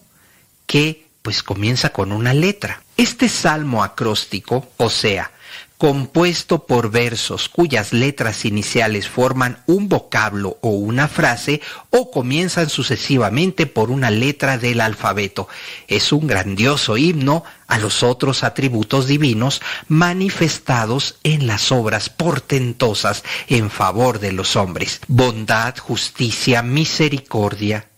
[0.66, 2.80] que pues comienza con una letra.
[3.00, 5.30] Este salmo acróstico, o sea,
[5.78, 13.64] compuesto por versos cuyas letras iniciales forman un vocablo o una frase o comienzan sucesivamente
[13.64, 15.48] por una letra del alfabeto.
[15.88, 23.70] Es un grandioso himno a los otros atributos divinos manifestados en las obras portentosas en
[23.70, 25.00] favor de los hombres.
[25.08, 27.89] Bondad, justicia, misericordia,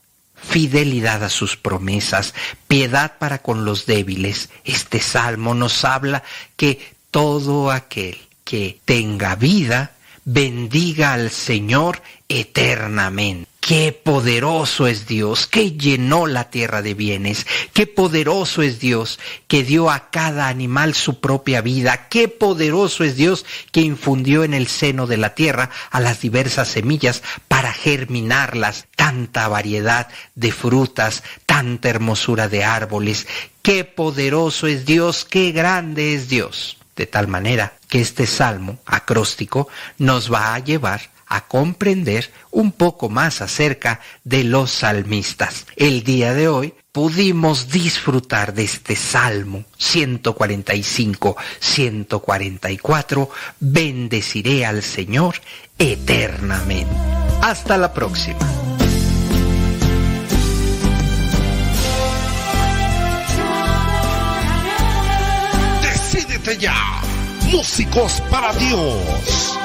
[0.42, 2.34] fidelidad a sus promesas,
[2.68, 4.50] piedad para con los débiles.
[4.64, 6.22] Este salmo nos habla
[6.56, 9.92] que todo aquel que tenga vida
[10.24, 13.51] bendiga al Señor eternamente.
[13.62, 17.46] Qué poderoso es Dios, que llenó la tierra de bienes.
[17.72, 22.08] Qué poderoso es Dios, que dio a cada animal su propia vida.
[22.08, 26.66] Qué poderoso es Dios, que infundió en el seno de la tierra a las diversas
[26.66, 28.88] semillas para germinarlas.
[28.96, 33.28] Tanta variedad de frutas, tanta hermosura de árboles.
[33.62, 36.78] Qué poderoso es Dios, qué grande es Dios.
[36.96, 43.08] De tal manera que este salmo acróstico nos va a llevar a comprender un poco
[43.08, 45.66] más acerca de los salmistas.
[45.76, 53.30] El día de hoy pudimos disfrutar de este Salmo 145, 144,
[53.60, 55.36] bendeciré al Señor
[55.78, 56.94] eternamente.
[57.40, 58.38] Hasta la próxima.
[66.58, 67.00] Ya,
[67.50, 69.58] músicos para Dios.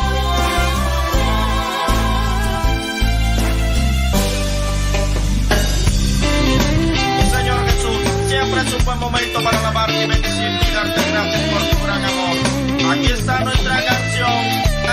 [8.62, 12.97] Es un buen momento para alabarte y bendecirte y darte gracias por tu gran amor.
[12.97, 14.32] Aquí está nuestra canción,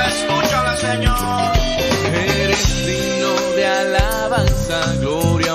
[0.07, 1.53] escúchala Señor.
[2.13, 5.55] Eres digno de alabanza, gloria,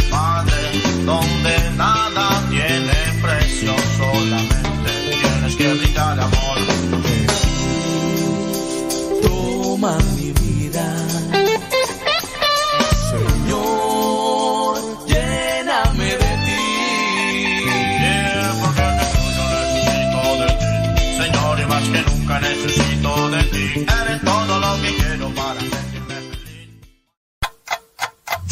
[0.00, 0.29] goodbye.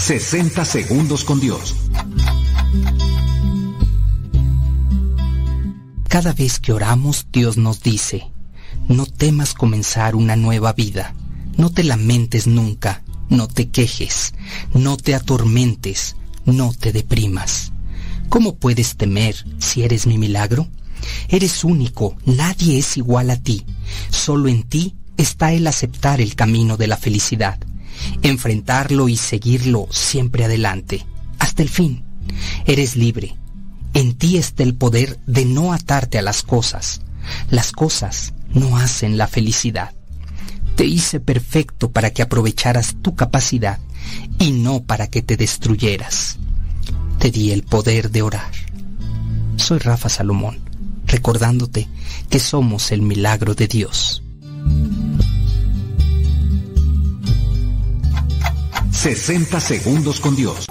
[0.09, 1.77] 60 segundos con Dios.
[6.09, 8.31] Cada vez que oramos, Dios nos dice,
[8.89, 11.15] no temas comenzar una nueva vida,
[11.59, 14.33] no te lamentes nunca, no te quejes,
[14.73, 17.73] no te atormentes, no te deprimas.
[18.31, 20.69] ¿Cómo puedes temer si eres mi milagro?
[21.29, 23.67] Eres único, nadie es igual a ti,
[24.09, 27.59] solo en ti está el aceptar el camino de la felicidad,
[28.22, 31.07] enfrentarlo y seguirlo siempre adelante,
[31.38, 32.05] hasta el fin.
[32.66, 33.36] Eres libre,
[33.94, 37.01] en ti está el poder de no atarte a las cosas.
[37.51, 39.92] Las cosas no hacen la felicidad.
[40.76, 43.78] Te hice perfecto para que aprovecharas tu capacidad
[44.38, 46.38] y no para que te destruyeras.
[47.18, 48.53] Te di el poder de orar.
[49.57, 50.61] Soy Rafa Salomón,
[51.07, 51.88] recordándote
[52.30, 54.22] que somos el milagro de Dios.
[58.99, 60.66] 60 segundos con Dios.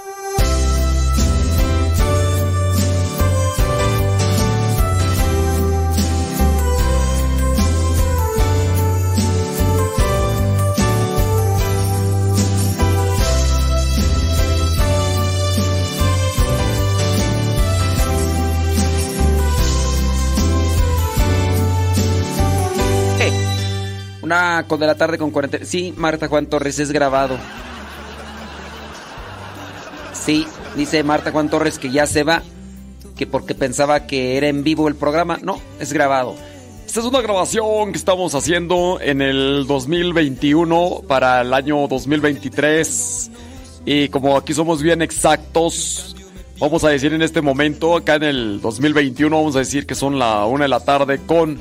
[24.20, 25.64] Una con de la tarde con 40.
[25.64, 27.38] Sí, Marta Juan Torres es grabado.
[30.28, 32.42] Sí, dice Marta Juan Torres que ya se va.
[33.16, 35.38] Que porque pensaba que era en vivo el programa.
[35.40, 36.34] No, es grabado.
[36.86, 43.30] Esta es una grabación que estamos haciendo en el 2021 para el año 2023.
[43.86, 46.14] Y como aquí somos bien exactos,
[46.58, 50.18] vamos a decir en este momento, acá en el 2021, vamos a decir que son
[50.18, 51.58] la una de la tarde con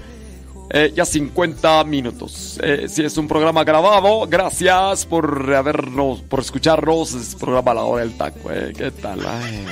[0.70, 2.60] eh, ya 50 minutos.
[2.62, 7.14] Eh, si es un programa grabado, gracias por habernos, por escucharnos.
[7.14, 8.74] Es programa la hora del taco, eh.
[8.76, 9.26] ¿Qué tal?
[9.26, 9.66] Ay,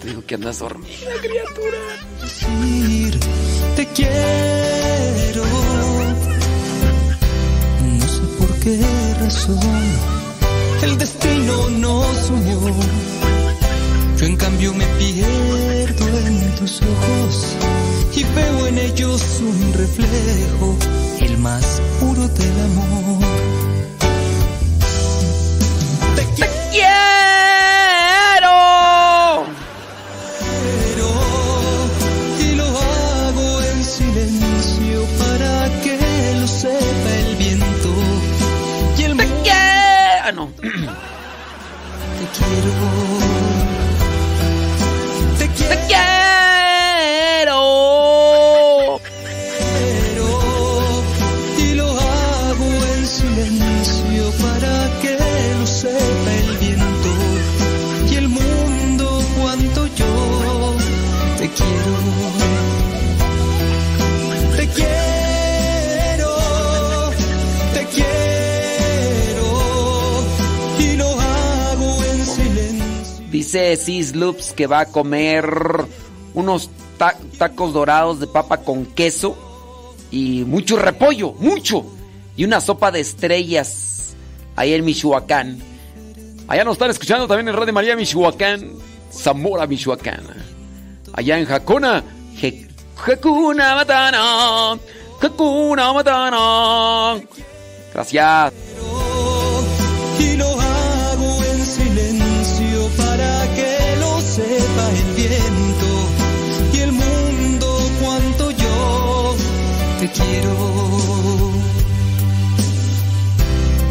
[0.00, 1.78] te digo que andas dormida, criatura.
[3.76, 5.44] te quiero.
[7.82, 8.80] No sé por qué
[9.20, 10.14] razón
[10.82, 12.60] el destino nos unió.
[14.18, 17.56] Yo en cambio me pierdo en tus ojos
[18.16, 20.76] y veo en ellos un reflejo,
[21.20, 23.24] el más puro del amor.
[26.14, 26.24] Te
[26.70, 26.94] quiero.
[32.40, 35.98] y lo hago en silencio para que
[36.40, 37.90] lo sepa el viento
[38.96, 39.34] y el mundo.
[40.26, 40.46] Ah, no.
[40.56, 40.68] Te
[42.36, 42.70] quiero.
[45.38, 45.74] Te quiero.
[45.74, 46.33] Te quiero.
[73.54, 75.46] Dice Cis Loops que va a comer
[76.34, 79.36] unos ta- tacos dorados de papa con queso
[80.10, 81.86] y mucho repollo, mucho.
[82.36, 84.16] Y una sopa de estrellas
[84.56, 85.62] ahí en Michoacán.
[86.48, 88.72] Allá nos están escuchando también en Radio María Michoacán,
[89.12, 90.24] Zamora, Michoacán.
[91.12, 92.02] Allá en Jacona,
[92.36, 94.76] Je- Jacuna Matana,
[95.20, 97.22] Jacuna Matana.
[97.94, 98.52] Gracias.
[110.06, 110.54] Te quiero.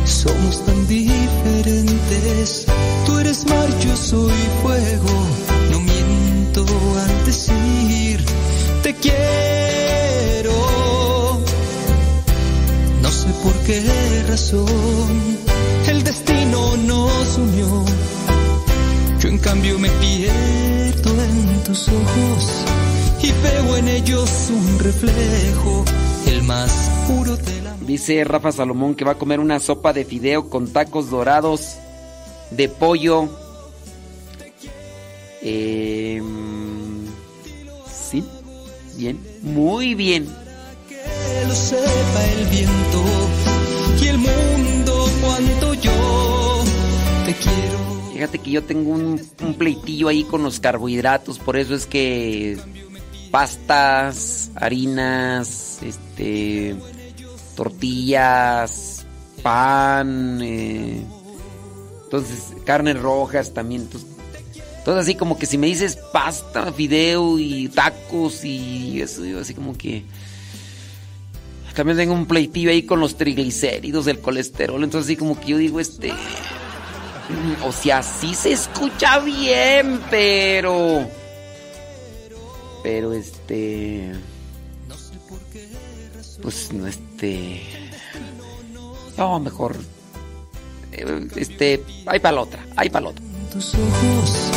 [0.05, 2.65] Somos tan diferentes,
[3.05, 5.15] tú eres mar, yo soy fuego,
[5.71, 6.65] no miento
[7.05, 8.23] al decir
[8.83, 10.53] te quiero.
[13.01, 13.81] No sé por qué
[14.27, 15.37] razón
[15.87, 17.85] el destino nos unió.
[19.19, 22.63] Yo en cambio me pierdo en tus ojos
[23.23, 25.85] y veo en ellos un reflejo,
[26.43, 26.71] el más
[27.07, 30.71] puro de la Dice Rafa Salomón que va a comer una sopa de fideo con
[30.71, 31.77] tacos dorados
[32.51, 33.29] de pollo.
[35.41, 37.05] Em,
[37.91, 38.23] sí,
[38.95, 40.27] bien, muy bien.
[40.87, 43.03] que lo sepa el viento
[44.01, 46.63] y el mundo cuanto yo
[47.25, 48.11] te quiero.
[48.13, 52.57] Fíjate que yo tengo un, un pleitillo ahí con los carbohidratos, por eso es que
[53.33, 56.75] pastas, harinas, este,
[57.55, 59.07] tortillas,
[59.41, 61.03] pan, eh,
[62.03, 63.81] entonces carnes rojas también.
[63.81, 64.07] Entonces,
[64.77, 69.55] entonces así como que si me dices pasta, fideo y tacos y eso, yo así
[69.55, 70.03] como que...
[71.73, 75.57] También tengo un pleitillo ahí con los triglicéridos, el colesterol, entonces así como que yo
[75.57, 76.13] digo, este...
[77.65, 81.22] O sea, sí se escucha bien, pero...
[82.83, 84.11] Pero este...
[86.41, 87.61] Pues no, este...
[89.17, 89.77] No, mejor...
[90.91, 91.83] eh, Este...
[92.05, 93.23] Hay para la otra, hay para la otra.
[93.51, 94.51] tus ojos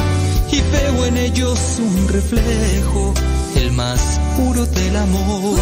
[0.50, 3.12] y veo en ellos un reflejo,
[3.56, 5.58] el más puro del amor.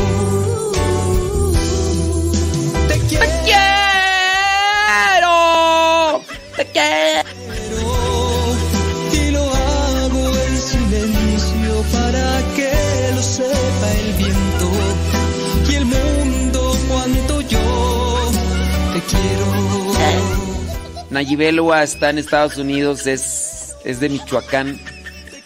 [2.88, 3.24] Te quiero,
[6.56, 7.24] te quiero.
[7.24, 7.24] y
[21.14, 24.80] Nayibelua está en Estados Unidos, es, es de Michoacán,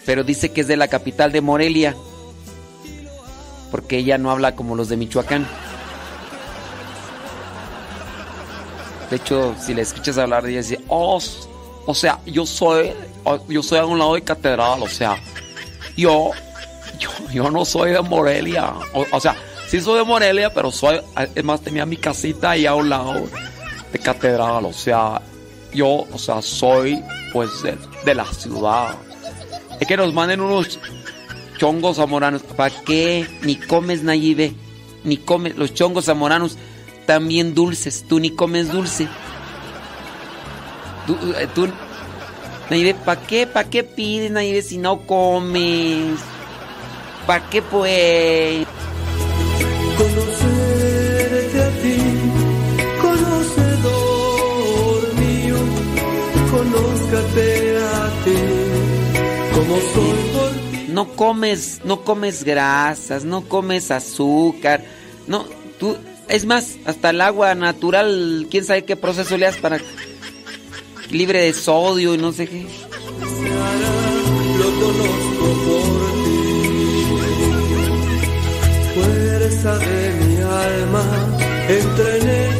[0.06, 1.94] pero dice que es de la capital de Morelia,
[3.70, 5.46] porque ella no habla como los de Michoacán.
[9.10, 11.20] De hecho, si le escuchas hablar, ella dice, oh,
[11.84, 12.94] o sea, yo soy,
[13.48, 15.18] yo soy a un lado de catedral, o sea,
[15.98, 16.30] yo,
[16.98, 18.72] yo, yo no soy de Morelia,
[19.12, 19.36] o, sea,
[19.68, 20.98] sí soy de Morelia, pero soy,
[21.34, 23.28] es más, tenía mi casita ahí a un lado
[23.92, 25.20] de catedral, o sea,
[25.78, 27.02] yo, o sea, soy
[27.32, 28.96] pues de, de la ciudad.
[29.80, 30.78] Es que nos manden unos
[31.58, 32.42] chongos zamoranos.
[32.42, 33.26] ¿Para qué?
[33.42, 34.54] Ni comes Nayibe,
[35.04, 35.56] ni comes.
[35.56, 36.56] Los chongos zamoranos
[37.06, 38.04] también dulces.
[38.08, 39.06] Tú ni comes dulce.
[41.06, 41.68] Tú, eh, tú
[42.70, 43.46] Nayibe, ¿para qué?
[43.46, 46.18] ¿Para qué pides, Nayibe, si no comes?
[47.26, 48.66] ¿Para qué pues?
[59.54, 60.88] Como soy.
[60.88, 64.84] No comes, no comes grasas, no comes azúcar,
[65.26, 65.44] no,
[65.78, 65.96] tú,
[66.28, 69.78] es más, hasta el agua natural, quién sabe qué proceso le das para
[71.10, 72.66] libre de sodio y no sé qué.
[74.58, 77.04] Lo conozco por ti,
[78.94, 81.04] fuerza de mi alma,
[81.68, 82.57] entra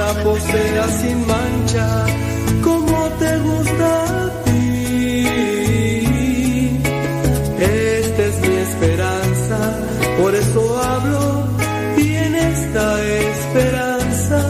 [0.00, 2.06] la poseas sin mancha,
[2.62, 3.90] como te gusta
[4.24, 5.26] a ti.
[7.58, 9.58] Esta es mi esperanza,
[10.20, 11.22] por eso hablo
[11.98, 12.86] y esta
[13.28, 14.40] esperanza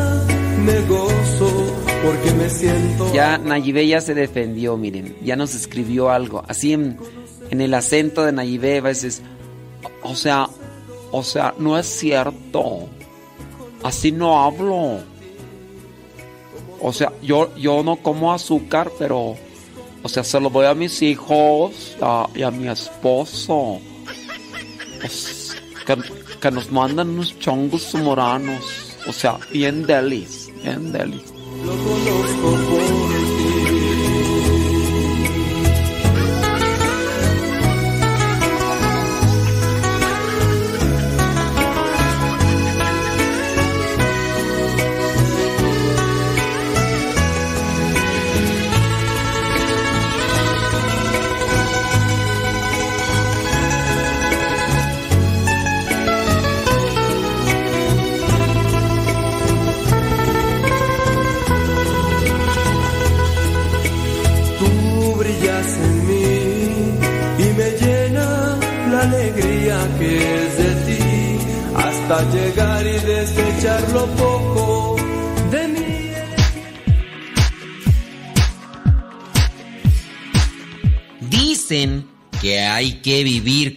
[0.67, 1.51] me gozo
[2.05, 6.97] porque me siento Ya Nayibé se defendió, miren, ya nos escribió algo, así en,
[7.51, 9.23] en el acento de Nayibé a veces,
[10.03, 10.49] o sea,
[11.11, 12.89] o sea, no es cierto,
[13.83, 15.01] así no hablo.
[16.81, 19.37] O sea, yo, yo no como azúcar, pero,
[20.03, 21.97] o sea, se lo doy a mis hijos
[22.35, 23.81] y a mi esposo.
[25.01, 25.57] Pues,
[25.87, 25.97] que,
[26.41, 28.97] que nos mandan unos chongos moranos.
[29.07, 31.25] O sea, bien delis, bien delis.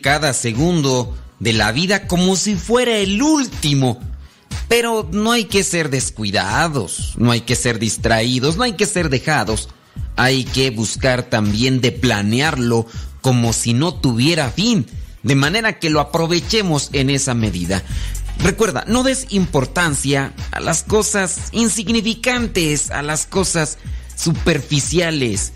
[0.04, 3.99] Cada segundo de la vida como si fuera el último.
[4.68, 9.10] Pero no hay que ser descuidados, no hay que ser distraídos, no hay que ser
[9.10, 9.70] dejados.
[10.16, 12.86] Hay que buscar también de planearlo
[13.22, 14.86] como si no tuviera fin,
[15.24, 17.82] de manera que lo aprovechemos en esa medida.
[18.39, 23.78] Recuerda, no des importancia a las cosas insignificantes, a las cosas
[24.16, 25.54] superficiales.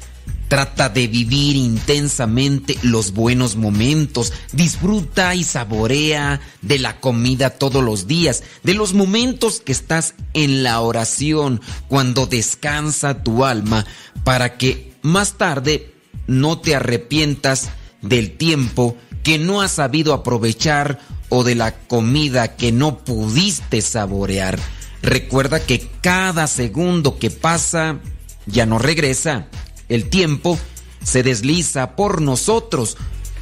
[0.48, 4.32] Trata de vivir intensamente los buenos momentos.
[4.54, 10.64] Disfruta y saborea de la comida todos los días, de los momentos que estás en
[10.64, 13.86] la oración, cuando descansa tu alma,
[14.24, 15.94] para que más tarde
[16.28, 17.70] no te arrepientas
[18.02, 24.58] del tiempo que no has sabido aprovechar o de la comida que no pudiste saborear.
[25.02, 28.00] Recuerda que cada segundo que pasa
[28.46, 29.48] ya no regresa.
[29.90, 30.58] El tiempo
[31.04, 32.98] se desliza por nosotros,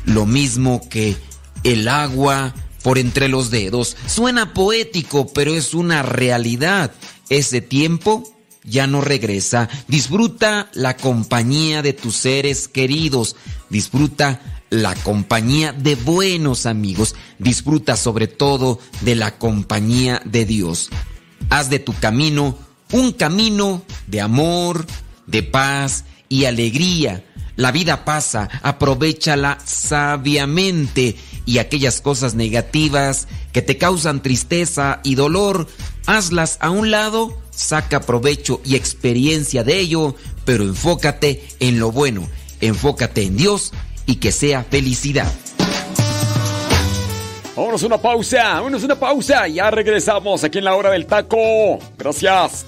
[0.05, 1.17] lo mismo que
[1.63, 3.97] el agua por entre los dedos.
[4.05, 6.91] Suena poético, pero es una realidad.
[7.29, 8.23] Ese tiempo
[8.63, 9.69] ya no regresa.
[9.87, 13.35] Disfruta la compañía de tus seres queridos.
[13.71, 14.39] Disfruta
[14.69, 17.15] la compañía de buenos amigos.
[17.39, 20.89] Disfruta sobre todo de la compañía de Dios.
[21.49, 22.55] Haz de tu camino
[22.91, 24.85] un camino de amor,
[25.25, 27.23] de paz y alegría.
[27.55, 31.15] La vida pasa, aprovechala sabiamente
[31.45, 35.67] y aquellas cosas negativas que te causan tristeza y dolor,
[36.05, 42.27] hazlas a un lado, saca provecho y experiencia de ello, pero enfócate en lo bueno,
[42.59, 43.71] enfócate en Dios
[44.05, 45.31] y que sea felicidad.
[47.55, 49.47] Vámonos una pausa, vámonos una pausa.
[49.47, 51.79] Ya regresamos aquí en la hora del taco.
[51.97, 52.65] Gracias.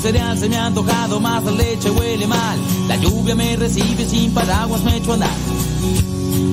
[0.00, 2.58] Cereal se me ha antojado, más la leche huele mal.
[2.88, 5.30] La lluvia me recibe sin paraguas, me echo a andar.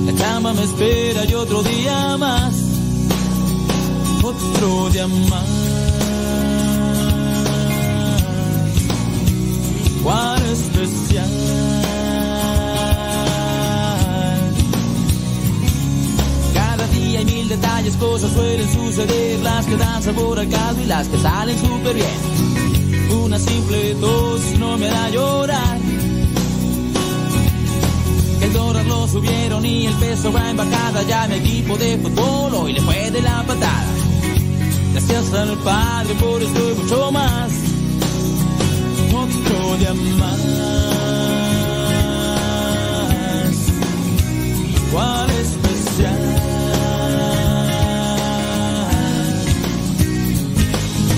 [0.04, 2.54] La cama me espera y otro día más.
[4.22, 5.46] Otro día más.
[10.02, 11.30] Cuán especial.
[16.52, 20.86] Cada día hay mil detalles, cosas suelen suceder, las que dan sabor al caldo y
[20.86, 22.57] las que salen súper bien.
[23.38, 25.78] Una simple tos no me hará llorar.
[28.40, 30.56] El dólar lo subieron y el peso va en.
[31.06, 33.86] Ya mi equipo de fútbol hoy le fue de la patada.
[34.92, 37.52] Gracias al Padre por esto y mucho más.
[39.14, 40.40] Otro día más.
[44.90, 45.67] Cuál especial.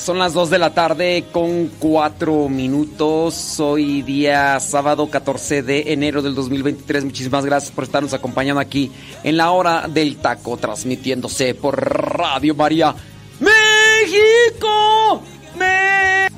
[0.00, 3.60] Son las 2 de la tarde con 4 minutos.
[3.60, 7.04] Hoy día sábado 14 de enero del 2023.
[7.04, 8.90] Muchísimas gracias por estarnos acompañando aquí
[9.22, 12.94] en la hora del taco, transmitiéndose por Radio María.
[13.40, 15.22] ¡México!
[15.58, 16.28] ¡Me!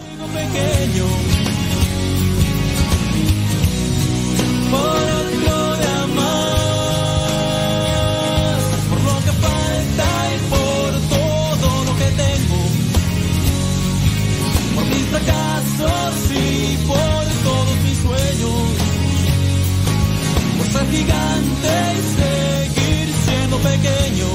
[21.03, 24.26] Gigante y seguir siendo pequeño.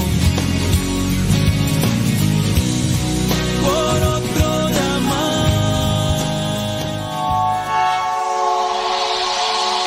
[3.64, 4.90] Por otro día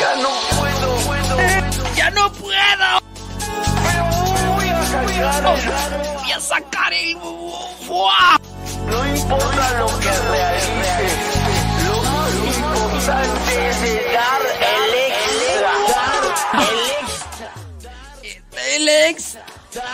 [0.01, 0.89] Ya no puedo,
[1.97, 3.01] ya no puedo.
[4.55, 5.43] Voy a sacar
[6.17, 7.17] voy a sacar el
[7.87, 8.41] ¡Fua!
[8.87, 11.09] No importa lo que realice,
[11.87, 15.10] lo más importante es dar el
[16.53, 16.59] el
[17.03, 17.53] extra,
[18.75, 19.85] El extra,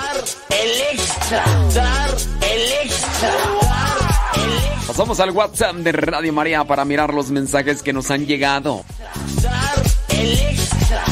[0.50, 1.44] el extra,
[2.40, 3.34] el extra.
[4.86, 8.84] Pasamos al WhatsApp de Radio María para mirar los mensajes que nos han llegado.
[9.42, 11.04] dar el extra.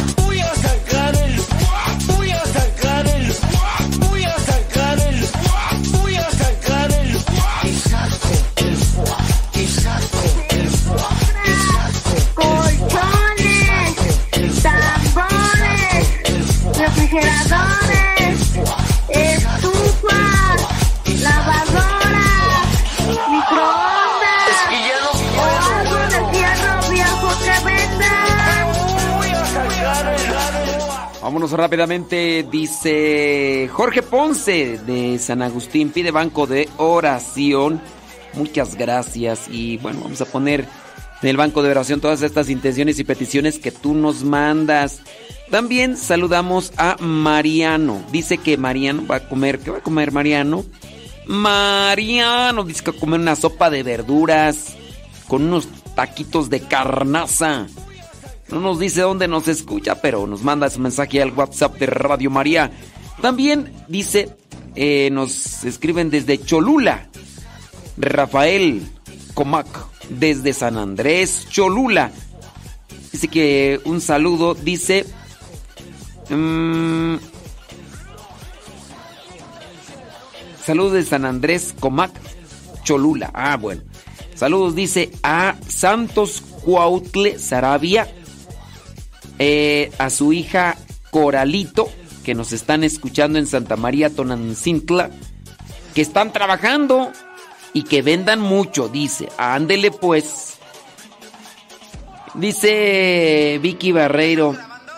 [31.24, 37.80] Vámonos rápidamente, dice Jorge Ponce de San Agustín, pide banco de oración.
[38.34, 40.66] Muchas gracias y bueno, vamos a poner
[41.22, 45.00] en el banco de oración todas estas intenciones y peticiones que tú nos mandas.
[45.50, 48.04] También saludamos a Mariano.
[48.12, 50.62] Dice que Mariano va a comer, ¿qué va a comer Mariano?
[51.24, 54.76] Mariano dice que va a comer una sopa de verduras
[55.26, 57.66] con unos taquitos de carnaza.
[58.50, 62.30] No nos dice dónde nos escucha, pero nos manda su mensaje al WhatsApp de Radio
[62.30, 62.70] María.
[63.20, 64.36] También dice,
[64.76, 67.08] eh, nos escriben desde Cholula,
[67.96, 68.82] Rafael
[69.34, 69.66] Comac.
[70.10, 72.12] desde San Andrés, Cholula.
[73.12, 75.06] Dice que un saludo, dice...
[76.28, 77.14] mm,
[80.64, 82.12] saludos de San Andrés, Comac,
[82.82, 83.30] Cholula.
[83.32, 83.82] Ah, bueno.
[84.34, 88.12] Saludos, dice a Santos Cuautle Sarabia,
[89.38, 90.76] eh, a su hija
[91.10, 91.88] Coralito,
[92.24, 95.10] que nos están escuchando en Santa María Tonancintla,
[95.94, 97.12] que están trabajando
[97.72, 99.28] y que vendan mucho, dice.
[99.36, 100.58] Ándele pues.
[102.34, 104.56] Dice Vicky Barreiro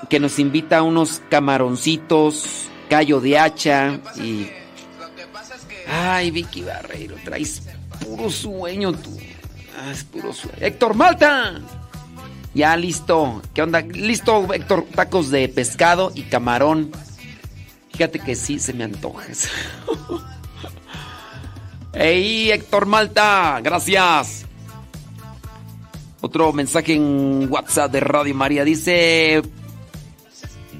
[0.09, 4.49] que nos invita a unos camaroncitos, callo de hacha y...
[5.89, 7.63] Ay, Vicky Barreiro, traes
[8.05, 9.17] puro sueño tú.
[9.79, 10.59] Ah, es puro sueño.
[10.61, 11.61] Héctor Malta.
[12.57, 13.43] Ya listo.
[13.53, 13.83] ¿Qué onda?
[13.83, 14.87] Listo, Héctor.
[14.95, 16.91] Tacos de pescado y camarón.
[17.93, 19.27] Fíjate que sí se me antoja.
[19.31, 19.51] eso.
[21.93, 23.61] ¡Ey, Héctor Malta!
[23.63, 24.47] Gracias.
[26.23, 28.65] Otro mensaje en WhatsApp de Radio María.
[28.65, 29.43] Dice...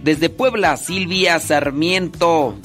[0.03, 2.57] Desde Puebla, Silvia Sarmiento.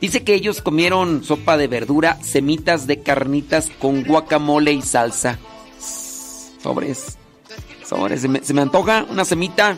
[0.00, 5.38] Dice que ellos comieron sopa de verdura, semitas de carnitas con guacamole y salsa.
[6.60, 7.19] Sobres.
[7.90, 8.20] Sobres.
[8.20, 9.76] Se me, se me antoja una semita.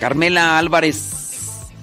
[0.00, 1.12] Carmela Álvarez,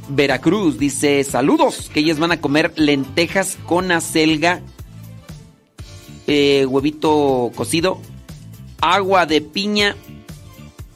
[0.09, 4.61] Veracruz, dice saludos, que ellas van a comer lentejas con acelga,
[6.27, 8.01] eh, huevito cocido,
[8.81, 9.95] agua de piña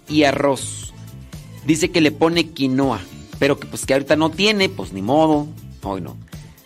[0.10, 0.94] y arroz.
[1.66, 3.00] Dice que le pone quinoa,
[3.40, 5.48] pero que pues que ahorita no tiene, pues ni modo.
[5.84, 6.18] Hoy no.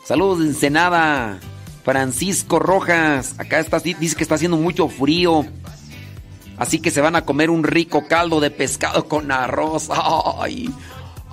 [0.03, 1.39] Saludos de Ensenada,
[1.85, 3.35] Francisco Rojas.
[3.37, 5.45] Acá está, dice que está haciendo mucho frío.
[6.59, 9.89] Así que se van a comer un rico caldo de pescado con arroz.
[9.89, 10.69] Ay,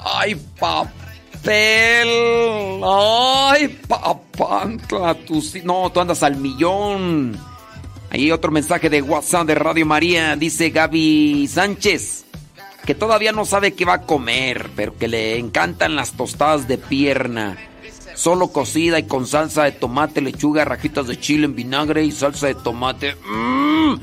[0.02, 2.08] ay, papel.
[2.84, 5.14] Ay, papantla.
[5.26, 7.36] Tú sí- no, tú andas al millón.
[8.10, 10.36] Ahí otro mensaje de WhatsApp de Radio María.
[10.36, 12.22] Dice Gaby Sánchez
[12.84, 16.78] que todavía no sabe qué va a comer, pero que le encantan las tostadas de
[16.78, 17.56] pierna.
[18.14, 22.46] Solo cocida y con salsa de tomate, lechuga, rajitas de chile en vinagre y salsa
[22.46, 23.16] de tomate.
[23.28, 23.96] ¡Mmm!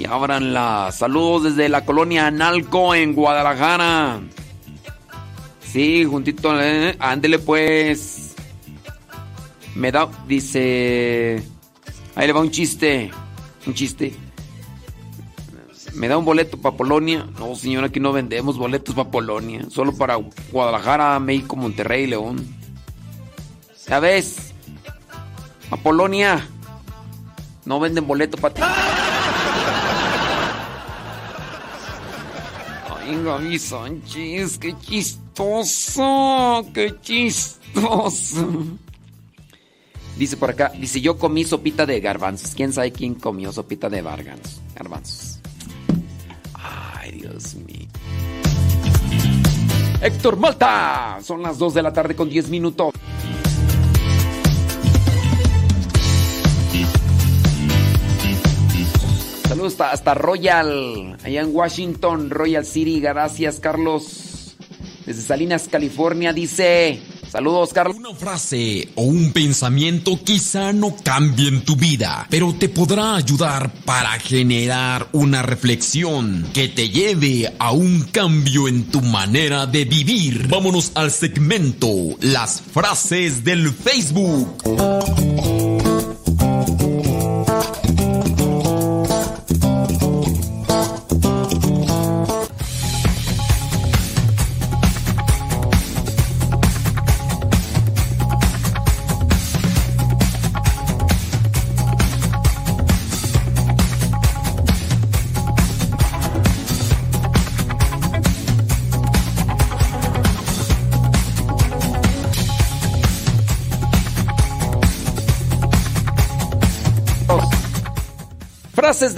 [0.00, 0.90] Y ábranla.
[0.92, 4.20] Saludos desde la colonia Analco en Guadalajara.
[5.60, 6.58] Sí, juntito.
[6.58, 8.34] eh, Ándele pues.
[9.74, 10.08] Me da.
[10.26, 11.42] Dice.
[12.14, 13.10] Ahí le va un chiste.
[13.66, 14.14] Un chiste.
[15.92, 17.26] ¿Me da un boleto para Polonia?
[17.38, 19.66] No, señora, aquí no vendemos boletos para Polonia.
[19.68, 20.18] Solo para
[20.50, 22.38] Guadalajara, México, Monterrey, León.
[23.86, 24.54] Ya ves.
[25.70, 26.48] A Polonia.
[27.66, 28.62] No venden boleto para ti.
[33.10, 36.64] Ay, Gaby Sánchez, qué chistoso.
[36.72, 38.48] Qué chistoso.
[40.16, 42.54] Dice por acá, dice yo comí sopita de garbanzos.
[42.54, 44.60] ¿Quién sabe quién comió sopita de garbanzos?
[44.76, 45.40] Garbanzos.
[46.54, 47.88] Ay, Dios mío.
[50.00, 51.18] Héctor Malta.
[51.24, 52.94] Son las 2 de la tarde con 10 minutos.
[59.66, 63.00] Hasta, hasta Royal, allá en Washington, Royal City.
[63.00, 64.56] Gracias, Carlos.
[65.06, 67.00] Desde Salinas, California, dice.
[67.30, 67.96] Saludos, Carlos.
[67.96, 74.18] Una frase o un pensamiento quizá no cambien tu vida, pero te podrá ayudar para
[74.18, 80.48] generar una reflexión que te lleve a un cambio en tu manera de vivir.
[80.48, 81.88] Vámonos al segmento
[82.20, 85.49] Las frases del Facebook.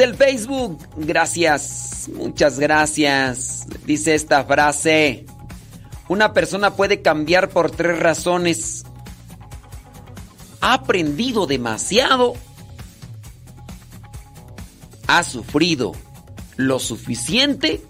[0.03, 0.78] Del Facebook.
[0.96, 2.11] Gracias.
[2.12, 3.66] Muchas gracias.
[3.86, 5.26] Dice esta frase.
[6.09, 8.84] Una persona puede cambiar por tres razones.
[10.61, 12.34] Ha aprendido demasiado.
[15.07, 15.92] Ha sufrido
[16.57, 17.80] lo suficiente.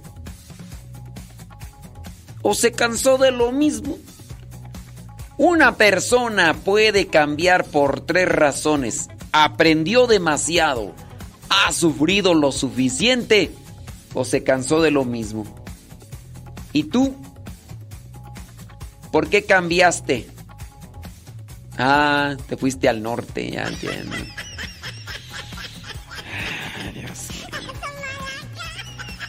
[2.43, 3.97] O se cansó de lo mismo.
[5.39, 9.09] Una persona puede cambiar por tres razones.
[9.33, 10.95] Aprendió demasiado
[11.53, 13.53] ha sufrido lo suficiente
[14.15, 15.45] o se cansó de lo mismo.
[16.73, 17.15] ¿Y tú?
[19.11, 20.27] ¿Por qué cambiaste?
[21.79, 24.17] Ah, te fuiste al norte, ya entiendo.
[26.95, 27.29] Dios.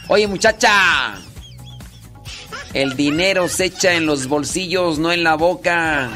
[0.08, 1.16] Oye muchacha,
[2.72, 6.10] el dinero se echa en los bolsillos, no en la boca.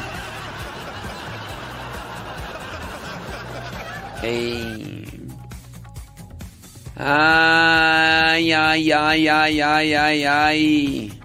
[4.21, 4.98] Hey.
[7.01, 11.19] Ay, ay, ay, ay, ay, ay, ay.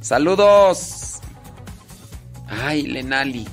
[0.00, 1.20] Saludos.
[2.48, 3.46] Ay, Lenali.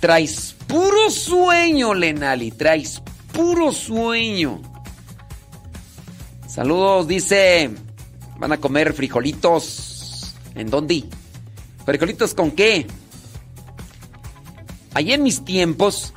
[0.00, 2.50] Traes puro sueño, Lenali.
[2.50, 3.00] Traes
[3.32, 4.60] puro sueño.
[6.46, 7.70] Saludos, dice.
[8.36, 10.36] Van a comer frijolitos.
[10.54, 11.04] ¿En dónde?
[11.86, 12.86] ¿Frijolitos con qué?
[14.92, 16.12] Allí en mis tiempos,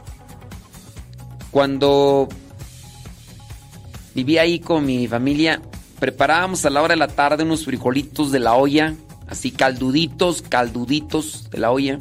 [1.51, 2.27] cuando
[4.15, 5.61] vivía ahí con mi familia,
[5.99, 8.95] preparábamos a la hora de la tarde unos frijolitos de la olla,
[9.27, 11.99] así calduditos, calduditos de la olla,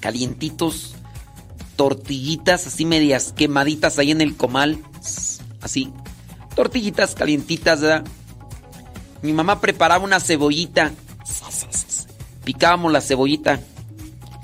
[0.00, 0.96] calientitos,
[1.76, 4.82] tortillitas así medias quemaditas ahí en el comal,
[5.60, 5.92] así,
[6.56, 8.04] tortillitas calientitas, ¿verdad?
[9.22, 10.92] Mi mamá preparaba una cebollita,
[12.44, 13.60] picábamos la cebollita,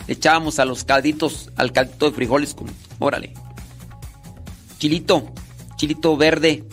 [0.06, 2.68] le echábamos a los calditos, al caldito de frijoles con,
[3.00, 3.34] órale,
[4.78, 5.32] chilito,
[5.82, 6.64] chilito verde,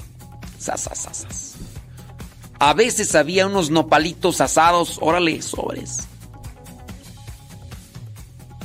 [2.60, 6.07] A veces había unos nopalitos asados, órale, sobres.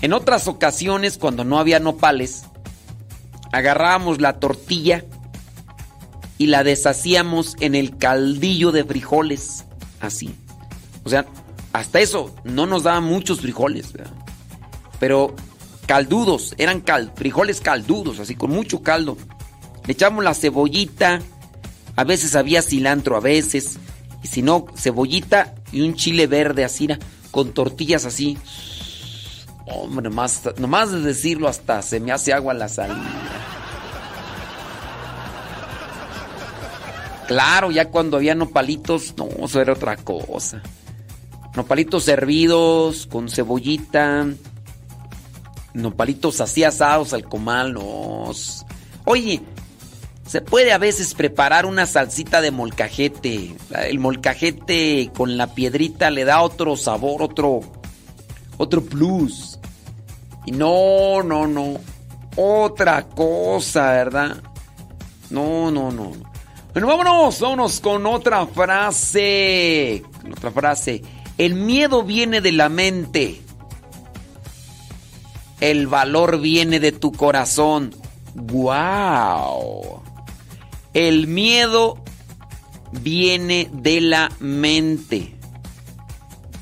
[0.03, 2.43] En otras ocasiones, cuando no había nopales,
[3.53, 5.07] agarrábamos la tortilla
[6.37, 9.65] y la deshacíamos en el caldillo de frijoles,
[10.01, 10.35] así.
[11.05, 11.25] O sea,
[11.73, 14.13] hasta eso no nos daban muchos frijoles, ¿verdad?
[15.01, 15.35] pero
[15.87, 19.17] caldudos, eran frijoles caldudos, así con mucho caldo.
[19.87, 21.21] Le echamos la cebollita,
[21.97, 23.79] a veces había cilantro, a veces,
[24.23, 26.89] y si no, cebollita y un chile verde así,
[27.31, 28.39] con tortillas así.
[29.67, 32.97] Hombre, más, nomás de decirlo hasta se me hace agua la sal.
[37.27, 40.63] Claro, ya cuando había nopalitos, no, eso era otra cosa.
[41.55, 44.27] Nopalitos hervidos con cebollita.
[45.73, 47.73] Nopalitos así asados al comal.
[47.73, 48.67] Nos...
[49.05, 49.41] Oye,
[50.27, 53.57] se puede a veces preparar una salsita de molcajete.
[53.87, 57.61] El molcajete con la piedrita le da otro sabor, otro
[58.57, 59.59] otro plus.
[60.47, 61.75] Y no, no, no.
[62.37, 64.43] Otra cosa, ¿verdad?
[65.31, 66.13] No, no, no.
[66.73, 70.03] Bueno, vámonos, vámonos con otra frase.
[70.31, 71.03] otra frase.
[71.39, 73.41] El miedo viene de la mente.
[75.61, 77.95] El valor viene de tu corazón.
[78.35, 80.03] ¡Wow!
[80.95, 81.99] El miedo
[82.93, 85.35] viene de la mente.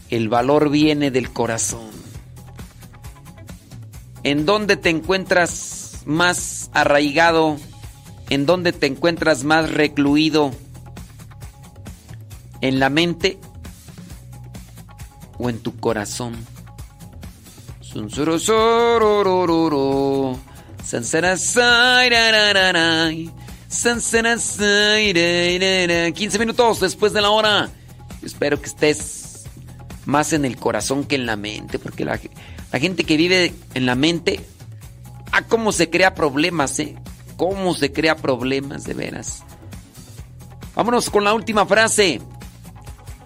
[0.08, 1.90] El valor viene del corazón.
[4.22, 7.58] ¿En dónde te encuentras más arraigado?
[8.30, 10.50] ¿En dónde te encuentras más recluido?
[12.62, 13.38] ¿En la mente
[15.38, 16.36] o en tu corazón?
[26.14, 27.70] 15 minutos después de la hora.
[28.22, 29.44] Espero que estés
[30.04, 32.20] más en el corazón que en la mente, porque la,
[32.78, 34.40] gente que vive en la mente,
[35.32, 36.96] ah, cómo se crea problemas, ¿eh?
[37.38, 39.42] Cómo se crea problemas, de veras.
[40.74, 42.20] Vámonos con la última frase.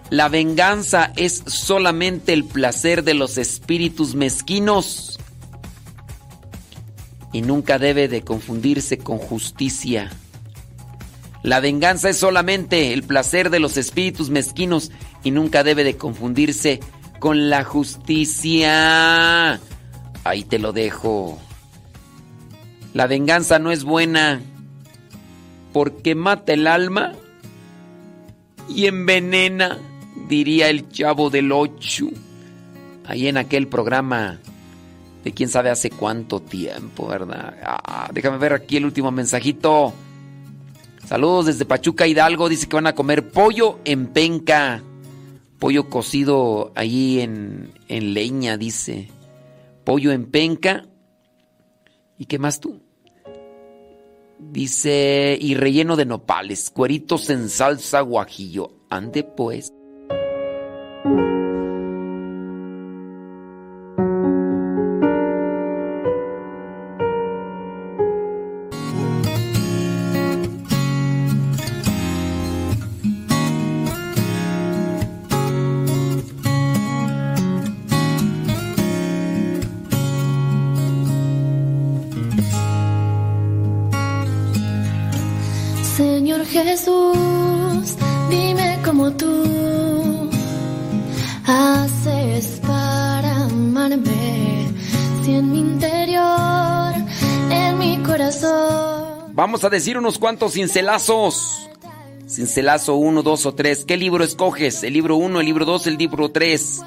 [0.09, 5.19] La venganza es solamente el placer de los espíritus mezquinos
[7.33, 10.09] y nunca debe de confundirse con justicia.
[11.43, 14.91] La venganza es solamente el placer de los espíritus mezquinos
[15.23, 16.79] y nunca debe de confundirse
[17.19, 19.59] con la justicia.
[20.23, 21.39] Ahí te lo dejo.
[22.93, 24.41] La venganza no es buena
[25.73, 27.13] porque mata el alma
[28.67, 29.77] y envenena,
[30.27, 32.07] diría el chavo del ocho.
[33.05, 34.39] Ahí en aquel programa
[35.23, 37.55] de quién sabe hace cuánto tiempo, ¿verdad?
[37.63, 39.93] Ah, déjame ver aquí el último mensajito.
[41.07, 42.49] Saludos desde Pachuca Hidalgo.
[42.49, 44.83] Dice que van a comer pollo en penca.
[45.57, 49.07] Pollo cocido ahí en, en leña, dice.
[49.85, 50.85] Pollo en penca.
[52.17, 52.81] ¿Y qué más tú?
[54.37, 58.73] Dice, y relleno de nopales, cueritos en salsa guajillo.
[58.89, 59.71] Ande pues.
[99.47, 101.69] Vamos a decir unos cuantos cincelazos.
[102.27, 103.85] Cincelazo 1, 2 o 3.
[103.85, 104.83] ¿Qué libro escoges?
[104.83, 106.81] ¿El libro 1, el libro 2, el libro 3?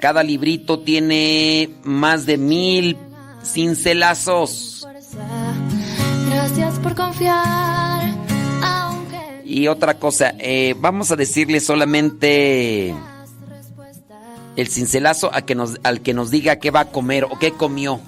[0.00, 2.96] Cada librito tiene más de mil
[3.44, 4.88] cincelazos.
[6.30, 8.08] Gracias por confiar.
[9.44, 12.94] Y otra cosa, eh, vamos a decirle solamente
[14.56, 17.52] el cincelazo a que nos, al que nos diga qué va a comer o qué
[17.52, 18.00] comió.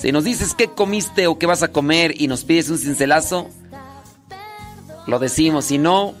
[0.00, 3.50] Si nos dices qué comiste o qué vas a comer y nos pides un cincelazo,
[5.06, 5.66] lo decimos.
[5.66, 6.14] Si no,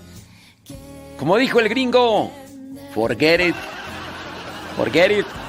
[1.18, 2.30] como dijo el gringo,
[2.92, 3.54] forget it.
[4.76, 5.39] Forget it.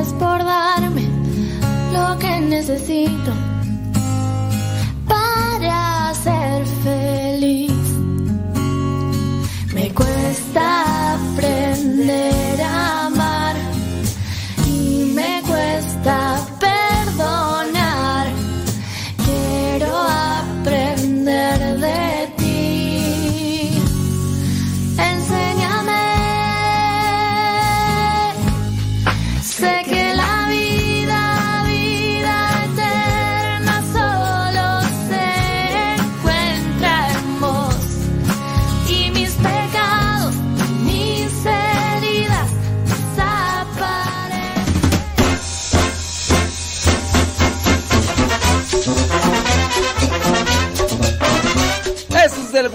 [0.00, 1.02] Por darme
[1.92, 3.32] lo que necesito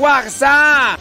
[0.05, 0.99] WhatsApp!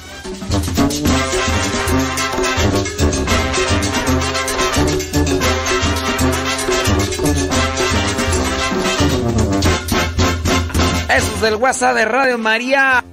[11.11, 13.05] Eso es del WhatsApp de Radio María.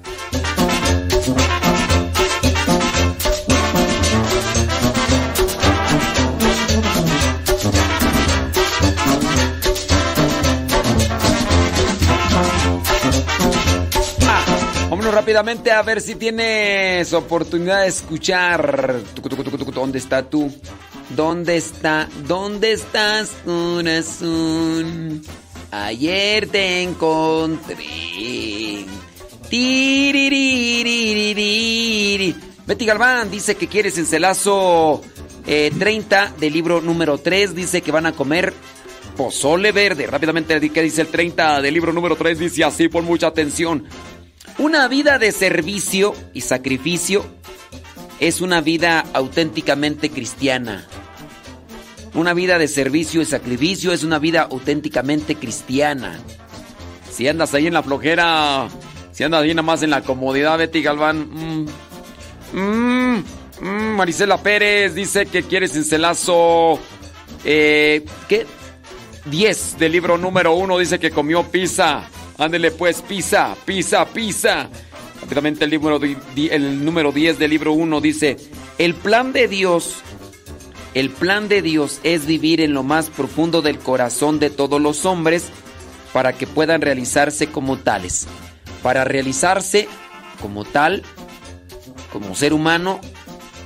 [15.02, 19.00] Vámonos rápidamente a ver si tienes oportunidad de escuchar.
[19.74, 20.48] ¿Dónde está tú?
[21.08, 22.08] ¿Dónde está?
[22.28, 25.20] ¿Dónde estás, corazón?
[25.72, 27.74] Ayer te encontré.
[32.64, 35.02] Betty Galván dice que quieres encelazo
[35.48, 37.56] eh, 30 del libro número 3.
[37.56, 38.54] Dice que van a comer
[39.16, 40.06] pozole verde.
[40.06, 42.38] Rápidamente, ¿qué dice el 30 del libro número 3?
[42.38, 43.84] Dice así, pon mucha atención.
[44.62, 47.26] Una vida de servicio y sacrificio
[48.20, 50.86] es una vida auténticamente cristiana.
[52.14, 56.20] Una vida de servicio y sacrificio es una vida auténticamente cristiana.
[57.10, 58.68] Si andas ahí en la flojera,
[59.10, 61.28] si andas ahí nada más en la comodidad, Betty Galván.
[61.28, 61.66] mm,
[62.52, 63.24] mm,
[63.62, 66.78] mm, Marisela Pérez dice que quieres encelazo.
[67.44, 68.46] Eh, ¿Qué?
[69.24, 72.08] 10 del libro número 1 dice que comió pizza.
[72.42, 74.68] Ándele pues, pizza, pizza, pizza.
[75.20, 75.70] Rápidamente el
[76.34, 78.36] di- el número 10 del libro 1 dice,
[78.78, 79.96] el plan de Dios,
[80.94, 85.04] el plan de Dios es vivir en lo más profundo del corazón de todos los
[85.06, 85.44] hombres
[86.12, 88.26] para que puedan realizarse como tales.
[88.82, 89.88] Para realizarse
[90.40, 91.04] como tal,
[92.12, 93.00] como ser humano,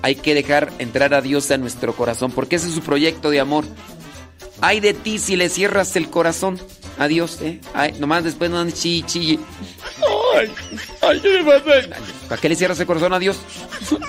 [0.03, 3.41] hay que dejar entrar a Dios a nuestro corazón, porque ese es su proyecto de
[3.41, 3.65] amor.
[4.61, 6.61] Ay de ti si le cierras el corazón
[6.99, 7.61] a Dios, ¿eh?
[7.75, 9.39] Ay, nomás después no andes chille, chille.
[10.37, 10.51] Ay,
[11.03, 11.89] ay, ¿qué me pasa?
[12.29, 13.39] ¿Para qué le cierras el corazón a Dios?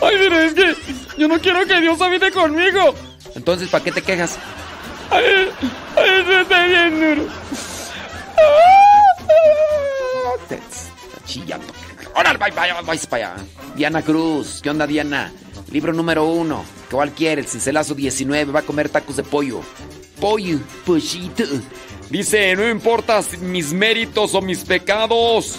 [0.02, 0.76] Ay, pero es que
[1.18, 2.94] yo no quiero que Dios habite conmigo.
[3.36, 4.38] Entonces, ¿para qué te quejas?
[5.10, 5.50] Ay,
[5.96, 7.30] ay, eso está bien duro.
[11.26, 11.68] Chillando.
[12.16, 13.44] ¡Órale, vaya, vaya, vaya para allá!
[13.76, 15.32] Diana Cruz, ¿qué onda, Diana?
[15.72, 16.64] Libro número uno.
[16.90, 17.42] ¿Cuál quiere?
[17.42, 18.52] El cincelazo 19.
[18.52, 19.62] Va a comer tacos de pollo.
[20.20, 21.44] Pollo, pollito.
[22.10, 25.58] Dice, no importa mis méritos o mis pecados.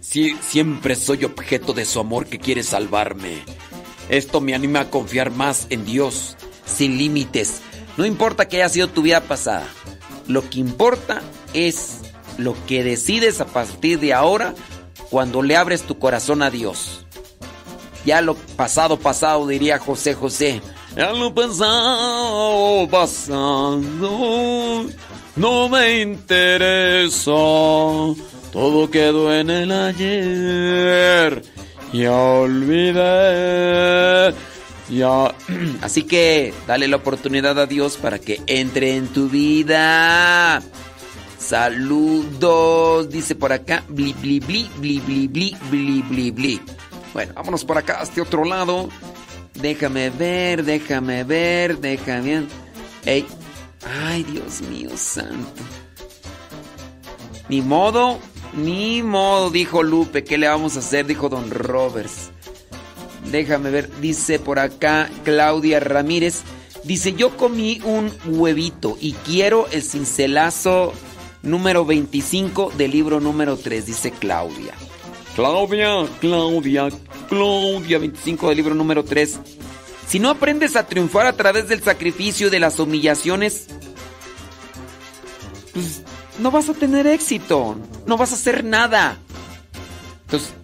[0.00, 3.42] Si, siempre soy objeto de su amor que quiere salvarme.
[4.08, 7.60] Esto me anima a confiar más en Dios, sin límites.
[7.96, 9.66] No importa que haya sido tu vida pasada.
[10.28, 11.98] Lo que importa es
[12.38, 14.54] lo que decides a partir de ahora
[15.10, 17.04] cuando le abres tu corazón a Dios.
[18.04, 20.62] Ya lo pasado, pasado, diría José José.
[20.96, 24.86] Ya lo pasado, pasado,
[25.36, 27.32] no me interesa.
[28.50, 31.42] Todo quedó en el ayer.
[31.92, 32.94] Ya olvidé.
[34.88, 35.34] Ya.
[35.82, 40.62] Así que dale la oportunidad a Dios para que entre en tu vida.
[41.38, 43.84] Saludos, dice por acá.
[43.86, 46.60] Bli, bli, bli, bli, bli, bli, bli, bli, bli.
[47.12, 48.88] Bueno, vámonos por acá, a este otro lado.
[49.60, 52.46] Déjame ver, déjame ver, déjame.
[53.04, 53.26] Ey.
[54.04, 55.62] Ay, Dios mío santo.
[57.48, 58.18] Ni modo,
[58.54, 60.24] ni modo, dijo Lupe.
[60.24, 61.06] ¿Qué le vamos a hacer?
[61.06, 62.30] Dijo Don Roberts.
[63.30, 66.42] Déjame ver, dice por acá Claudia Ramírez.
[66.84, 70.92] Dice, yo comí un huevito y quiero el cincelazo
[71.42, 74.74] número 25 del libro número 3, dice Claudia.
[75.36, 76.88] Claudia, Claudia,
[77.28, 79.38] Claudia, 25 del libro número 3.
[80.08, 83.66] Si no aprendes a triunfar a través del sacrificio y de las humillaciones,
[85.74, 86.00] pues
[86.38, 87.76] no vas a tener éxito,
[88.06, 89.18] no vas a hacer nada.
[90.22, 90.54] Entonces,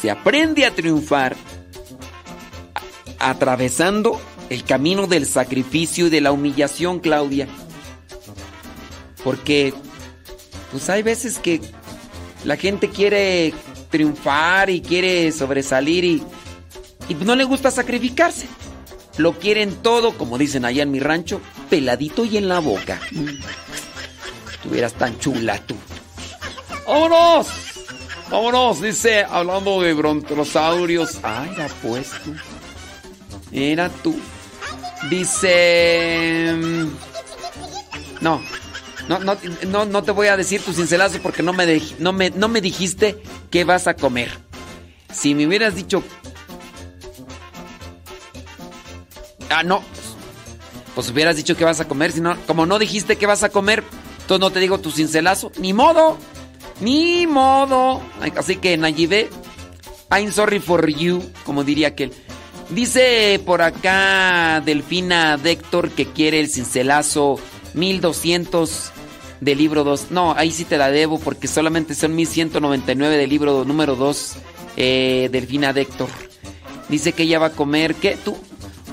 [0.00, 1.36] se aprende a triunfar
[3.18, 4.18] atravesando
[4.48, 7.48] el camino del sacrificio y de la humillación, Claudia.
[9.22, 9.74] Porque,
[10.70, 11.60] pues hay veces que
[12.44, 13.52] la gente quiere
[13.92, 16.22] triunfar y quiere sobresalir y,
[17.08, 18.48] y no le gusta sacrificarse.
[19.18, 21.40] Lo quieren todo, como dicen allá en mi rancho,
[21.70, 22.98] peladito y en la boca.
[24.52, 25.76] Estuvieras tan chula tú.
[26.86, 27.46] ¡Vámonos!
[28.30, 28.80] ¡Vámonos!
[28.80, 31.18] Dice, hablando de brontosaurios.
[31.22, 32.30] Ay, era puesto.
[33.52, 34.18] Era tú.
[35.10, 36.54] Dice.
[36.56, 36.86] mm,
[38.22, 38.40] No.
[39.08, 39.36] No, no,
[39.68, 42.48] no, no te voy a decir tu cincelazo porque no me, dej- no, me, no
[42.48, 43.20] me dijiste
[43.50, 44.30] qué vas a comer.
[45.12, 46.02] Si me hubieras dicho.
[49.50, 49.82] Ah, no.
[50.94, 52.12] Pues hubieras dicho qué vas a comer.
[52.12, 53.82] Si no, como no dijiste qué vas a comer,
[54.20, 55.52] entonces no te digo tu cincelazo.
[55.58, 56.16] Ni modo.
[56.80, 58.02] Ni modo.
[58.36, 59.28] Así que Nayibé,
[60.10, 62.12] I'm sorry for you, como diría aquel.
[62.70, 67.38] Dice por acá Delfina Déctor que quiere el cincelazo
[67.74, 68.91] 1200
[69.42, 70.12] del libro 2.
[70.12, 74.36] No, ahí sí te la debo porque solamente son 1199 del libro número 2,
[74.76, 76.08] eh, Delfina Déctor.
[76.88, 78.36] Dice que ella va a comer, ¿qué tú?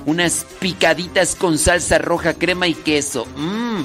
[0.06, 3.26] Unas picaditas con salsa roja, crema y queso.
[3.36, 3.82] Mmm.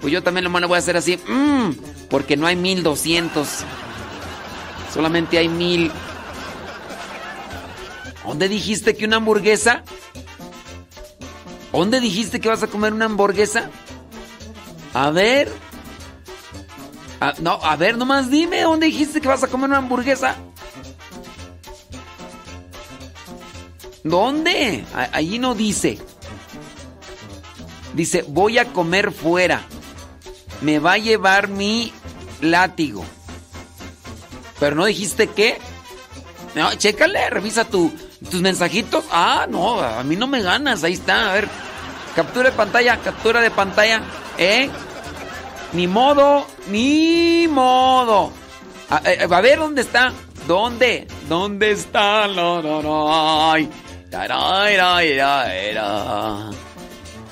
[0.00, 1.18] Pues yo también lo voy a hacer así.
[1.28, 1.72] Mmm.
[2.08, 3.48] Porque no hay 1200.
[4.94, 5.90] Solamente hay 1000.
[8.26, 9.82] ¿Dónde dijiste que una hamburguesa?
[11.70, 13.68] ¿Dónde dijiste que vas a comer una hamburguesa?
[14.94, 15.50] A ver.
[17.22, 20.34] A- no, a ver, nomás dime, ¿dónde dijiste que vas a comer una hamburguesa?
[24.02, 24.84] ¿Dónde?
[25.12, 25.98] Allí no dice.
[27.94, 29.62] Dice, voy a comer fuera.
[30.62, 31.92] Me va a llevar mi
[32.40, 33.04] látigo.
[34.58, 35.58] Pero no dijiste qué.
[36.56, 37.92] No, chécale, revisa tu,
[38.30, 39.04] tus mensajitos.
[39.12, 40.82] Ah, no, a mí no me ganas.
[40.82, 41.48] Ahí está, a ver.
[42.16, 44.02] Captura de pantalla, captura de pantalla.
[44.38, 44.68] ¿Eh?
[45.72, 48.30] Ni modo, ni modo.
[48.90, 50.12] A, eh, a ver dónde está.
[50.46, 51.06] ¿Dónde?
[51.28, 52.28] ¿Dónde está?
[52.28, 53.56] No, no, no.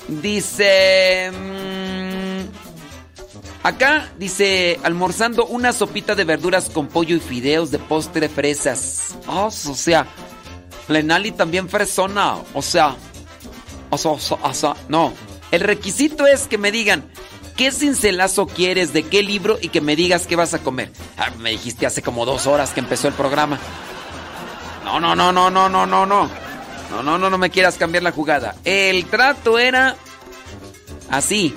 [0.09, 1.31] Dice.
[1.31, 9.17] mm, acá dice: almorzando una sopita de verduras con pollo y fideos de postre fresas.
[9.27, 10.07] Ah, o sea,
[10.89, 12.37] Lenali también fresona.
[12.55, 12.97] O sea,
[13.91, 15.13] o sea, o sea, no.
[15.51, 17.11] El requisito es que me digan
[17.61, 20.91] qué cincelazo quieres, de qué libro y que me digas qué vas a comer.
[21.19, 23.59] Ah, me dijiste hace como dos horas que empezó el programa.
[24.83, 26.31] No, no, no, no, no, no, no, no.
[26.91, 28.57] No, no, no, no me quieras cambiar la jugada.
[28.65, 29.95] El trato era
[31.11, 31.55] así.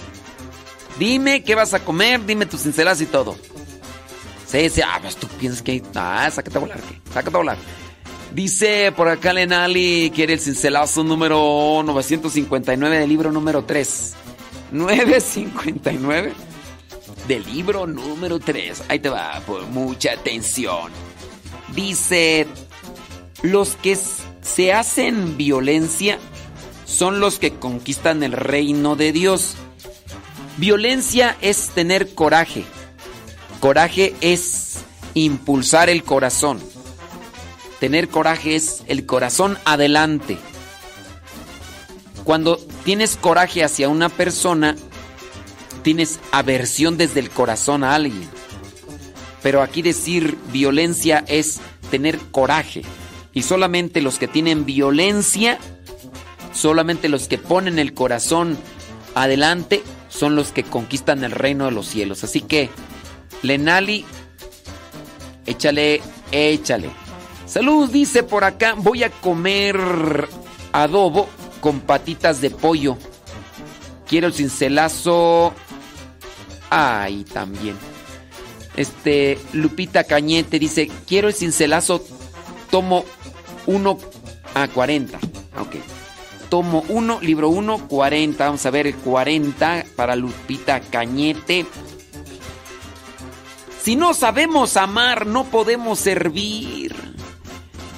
[1.00, 3.38] Dime qué vas a comer, dime tu cincelazo y todo.
[4.46, 5.82] Sí, sí, ah, pues tú piensas que...
[5.96, 7.00] Ah, sácate a volar, ¿qué?
[7.14, 7.58] Sácate a volar.
[8.34, 14.16] Dice por acá Lenali, quiere el cincelazo número 959 del libro número 3.
[14.74, 16.34] 959.
[17.28, 18.84] del libro número 3.
[18.90, 20.92] Ahí te va, por mucha atención.
[21.74, 22.48] Dice,
[23.42, 23.98] los que
[24.42, 26.20] se hacen violencia
[26.86, 29.56] son los que conquistan el reino de Dios.
[30.58, 32.64] Violencia es tener coraje.
[33.60, 34.80] Coraje es
[35.14, 36.60] impulsar el corazón.
[37.80, 40.38] Tener coraje es el corazón adelante.
[42.24, 44.76] Cuando tienes coraje hacia una persona,
[45.84, 48.30] tienes aversión desde el corazón a alguien.
[49.42, 51.60] Pero aquí decir violencia es
[51.92, 52.84] tener coraje.
[53.34, 55.58] Y solamente los que tienen violencia,
[56.54, 58.58] solamente los que ponen el corazón
[59.16, 62.24] adelante, son los que conquistan el reino de los cielos.
[62.24, 62.70] Así que,
[63.42, 64.06] Lenali,
[65.46, 66.02] échale,
[66.32, 66.90] échale.
[67.46, 70.30] Salud, dice por acá, voy a comer
[70.72, 71.28] adobo
[71.64, 72.98] con patitas de pollo.
[74.06, 75.54] Quiero el cincelazo.
[76.70, 77.78] Ay, también.
[78.76, 82.04] Este, Lupita Cañete dice, quiero el cincelazo,
[82.70, 83.06] tomo
[83.66, 83.98] 1
[84.56, 85.18] a 40.
[85.58, 85.76] Ok.
[86.50, 88.46] Tomo 1, libro 1, 40.
[88.46, 91.66] Vamos a ver el 40 para Lupita Cañete.
[93.82, 96.94] Si no sabemos amar, no podemos servir.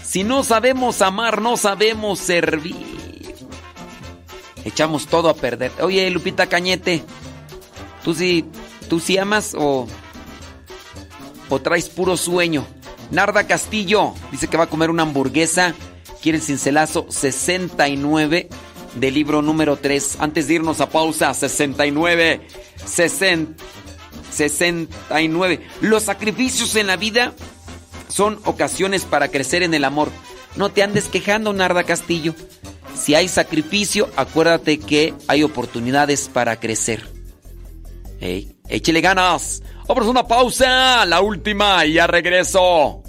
[0.04, 2.95] Si no sabemos amar, no sabemos servir.
[4.66, 5.72] Echamos todo a perder.
[5.80, 7.04] Oye, Lupita Cañete,
[8.04, 8.44] ¿tú sí,
[8.90, 9.88] tú sí amas o,
[11.50, 12.66] o traes puro sueño?
[13.12, 15.76] Narda Castillo dice que va a comer una hamburguesa.
[16.22, 18.50] Quiere el cincelazo 69
[18.96, 20.18] del libro número 3.
[20.20, 22.48] Antes de irnos a pausa, 69.
[22.84, 23.64] 60,
[24.32, 25.68] 69.
[25.82, 27.34] Los sacrificios en la vida
[28.08, 30.10] son ocasiones para crecer en el amor.
[30.56, 32.34] No te andes quejando, Narda Castillo.
[32.96, 37.08] Si hay sacrificio, acuérdate que hay oportunidades para crecer.
[38.20, 39.62] Hey, échale ganas.
[39.88, 43.04] Vamos a una pausa, la última, y ya regreso.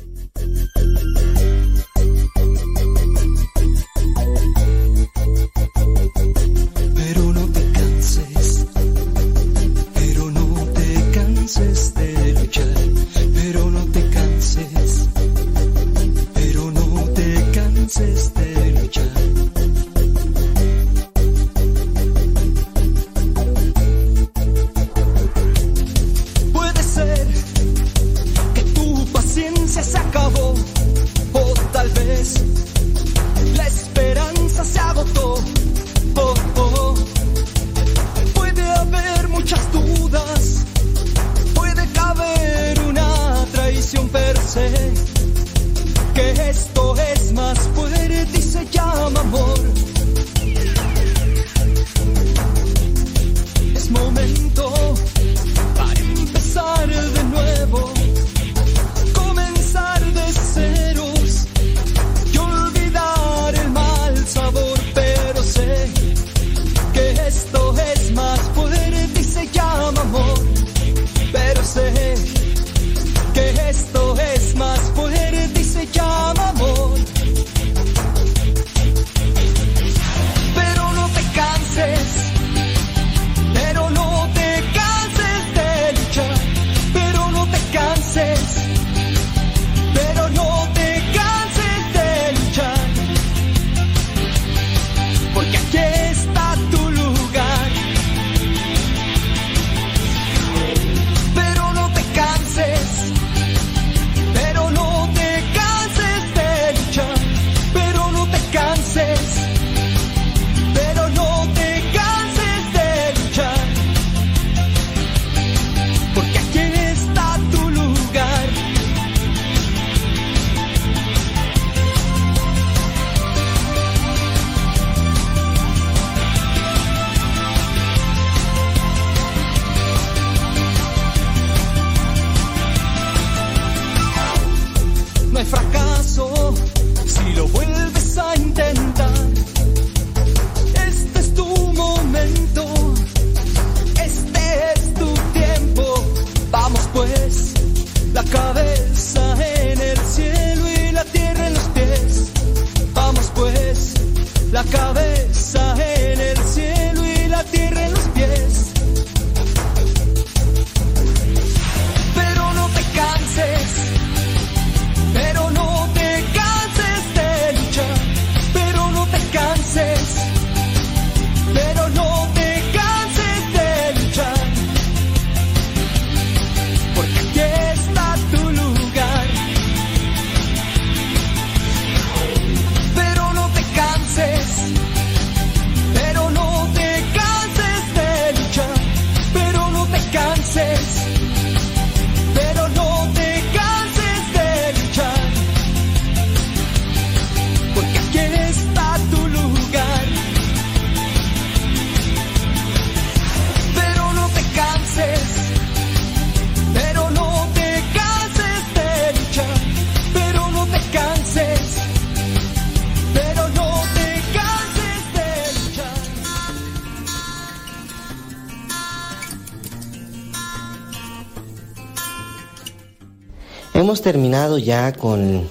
[224.58, 225.48] Ya con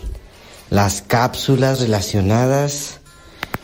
[0.70, 3.00] las cápsulas relacionadas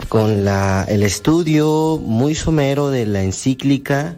[0.10, 4.18] con el estudio muy somero de la encíclica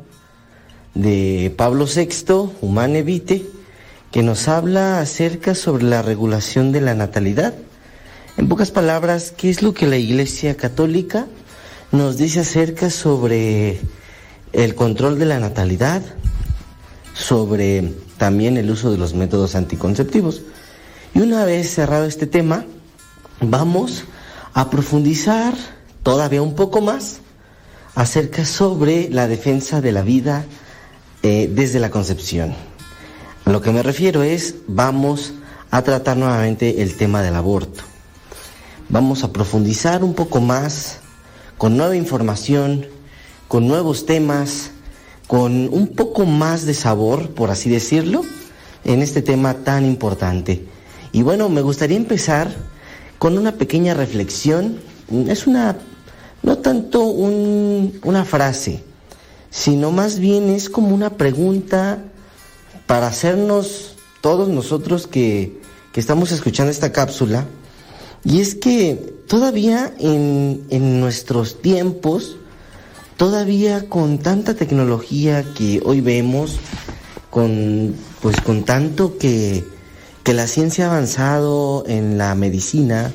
[0.95, 3.45] de Pablo VI, Humane Vitae,
[4.11, 7.53] que nos habla acerca sobre la regulación de la natalidad.
[8.37, 11.27] En pocas palabras, ¿qué es lo que la Iglesia Católica
[11.91, 13.79] nos dice acerca sobre
[14.51, 16.01] el control de la natalidad,
[17.13, 20.41] sobre también el uso de los métodos anticonceptivos?
[21.15, 22.65] Y una vez cerrado este tema,
[23.39, 24.05] vamos
[24.53, 25.53] a profundizar
[26.01, 27.19] todavía un poco más
[27.93, 30.45] acerca sobre la defensa de la vida
[31.21, 32.55] eh, desde la concepción.
[33.45, 35.33] A lo que me refiero es, vamos
[35.69, 37.83] a tratar nuevamente el tema del aborto.
[38.89, 40.99] Vamos a profundizar un poco más
[41.59, 42.87] con nueva información,
[43.47, 44.71] con nuevos temas,
[45.27, 48.23] con un poco más de sabor, por así decirlo,
[48.83, 50.72] en este tema tan importante.
[51.13, 52.51] Y bueno, me gustaría empezar
[53.19, 54.79] con una pequeña reflexión.
[55.27, 55.77] Es una,
[56.41, 58.83] no tanto una frase,
[59.51, 61.99] sino más bien es como una pregunta
[62.87, 65.61] para hacernos todos nosotros que,
[65.93, 67.45] que estamos escuchando esta cápsula.
[68.25, 68.95] Y es que
[69.27, 72.37] todavía en, en nuestros tiempos,
[73.17, 76.57] todavía con tanta tecnología que hoy vemos,
[77.29, 79.72] con pues con tanto que
[80.23, 83.11] que la ciencia ha avanzado en la medicina,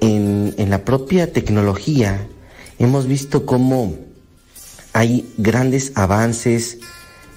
[0.00, 2.28] en, en la propia tecnología,
[2.78, 3.96] hemos visto cómo
[4.92, 6.78] hay grandes avances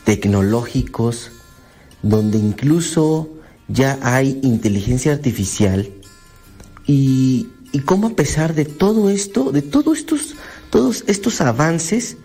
[0.03, 1.31] tecnológicos
[2.01, 3.29] donde incluso
[3.67, 5.89] ya hay inteligencia artificial.
[6.85, 10.35] Y, y cómo a pesar de todo esto, de todos estos,
[10.69, 12.17] todos estos avances,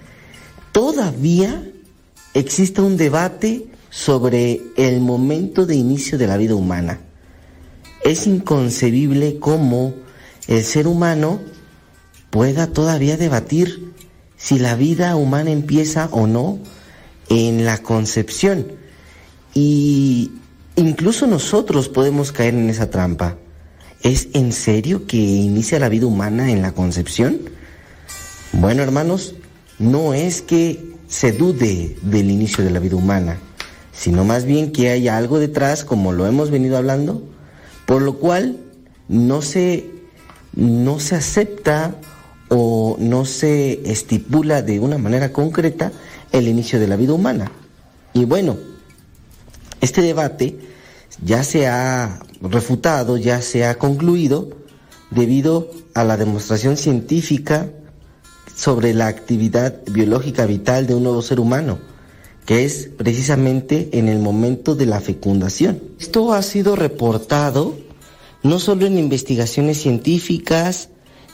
[0.72, 1.62] todavía
[2.34, 7.00] existe un debate sobre el momento de inicio de la vida humana.
[8.04, 9.94] Es inconcebible cómo
[10.48, 11.40] el ser humano
[12.28, 13.94] pueda todavía debatir
[14.36, 16.58] si la vida humana empieza o no
[17.30, 18.70] en la concepción.
[19.54, 20.30] Y
[20.76, 23.38] incluso nosotros podemos caer en esa trampa.
[24.02, 27.40] ¿Es en serio que inicia la vida humana en la concepción?
[28.52, 29.36] Bueno, hermanos,
[29.78, 33.40] no es que se dude del inicio de la vida humana
[33.96, 37.22] sino más bien que haya algo detrás, como lo hemos venido hablando,
[37.86, 38.58] por lo cual
[39.08, 39.90] no se,
[40.54, 41.94] no se acepta
[42.48, 45.92] o no se estipula de una manera concreta
[46.30, 47.50] el inicio de la vida humana.
[48.12, 48.56] Y bueno,
[49.80, 50.58] este debate
[51.24, 54.50] ya se ha refutado, ya se ha concluido
[55.10, 57.70] debido a la demostración científica
[58.54, 61.78] sobre la actividad biológica vital de un nuevo ser humano
[62.46, 65.82] que es precisamente en el momento de la fecundación.
[66.00, 67.76] Esto ha sido reportado
[68.44, 70.90] no solo en investigaciones científicas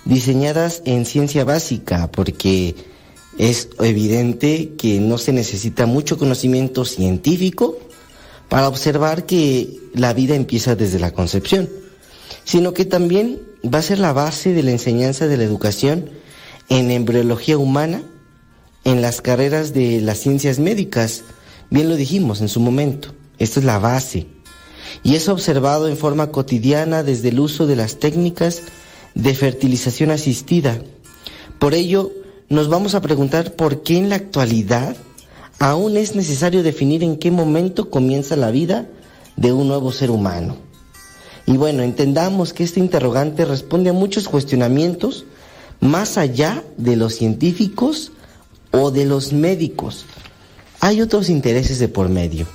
[0.07, 2.75] diseñadas en ciencia básica, porque
[3.39, 7.79] es evidente que no se necesita mucho conocimiento científico
[8.49, 11.69] para observar que la vida empieza desde la concepción,
[12.45, 16.11] sino que también va a ser la base de la enseñanza de la educación
[16.71, 18.03] en embriología humana
[18.85, 21.23] en las carreras de las ciencias médicas.
[21.71, 24.27] Bien lo dijimos en su momento, esto es la base.
[25.03, 28.63] Y es observado en forma cotidiana desde el uso de las técnicas
[29.15, 30.81] de fertilización asistida.
[31.59, 32.13] Por ello,
[32.49, 34.97] nos vamos a preguntar por qué en la actualidad
[35.59, 38.87] aún es necesario definir en qué momento comienza la vida
[39.37, 40.57] de un nuevo ser humano.
[41.47, 45.25] Y bueno, entendamos que este interrogante responde a muchos cuestionamientos
[45.81, 48.13] más allá de los científicos
[48.73, 50.05] o de los médicos.
[50.81, 52.47] Hay otros intereses de por medio.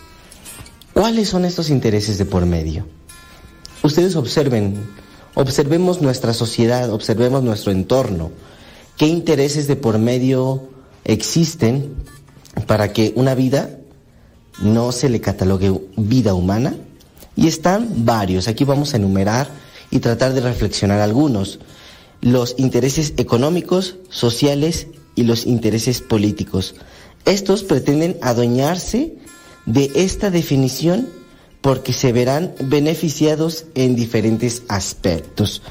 [0.94, 2.86] ¿Cuáles son estos intereses de por medio?
[3.84, 4.90] Ustedes observen,
[5.36, 8.32] observemos nuestra sociedad, observemos nuestro entorno.
[8.98, 10.70] ¿Qué intereses de por medio
[11.06, 11.94] existen
[12.66, 13.78] para que una vida
[14.60, 16.76] no se le catalogue vida humana?
[17.36, 18.48] Y están varios.
[18.48, 19.48] Aquí vamos a enumerar
[19.92, 21.60] y tratar de reflexionar algunos.
[22.20, 24.88] Los intereses económicos, sociales
[25.18, 26.76] y los intereses políticos.
[27.26, 29.16] Estos pretenden adueñarse
[29.66, 31.10] de esta definición
[31.60, 35.62] porque se verán beneficiados en diferentes aspectos.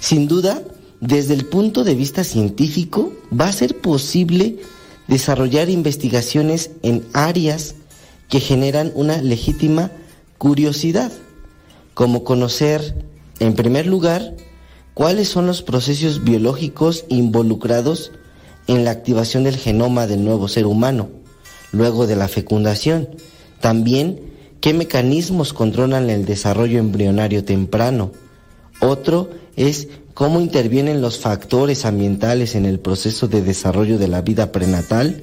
[0.00, 0.62] Sin duda,
[1.00, 4.60] desde el punto de vista científico, va a ser posible
[5.08, 7.74] desarrollar investigaciones en áreas
[8.28, 9.90] que generan una legítima
[10.38, 11.12] curiosidad,
[11.92, 13.04] como conocer,
[13.40, 14.34] en primer lugar,
[14.94, 18.12] cuáles son los procesos biológicos involucrados
[18.66, 21.08] en la activación del genoma del nuevo ser humano,
[21.72, 23.08] luego de la fecundación.
[23.60, 24.20] También
[24.60, 28.12] qué mecanismos controlan el desarrollo embrionario temprano.
[28.80, 34.52] Otro es cómo intervienen los factores ambientales en el proceso de desarrollo de la vida
[34.52, 35.20] prenatal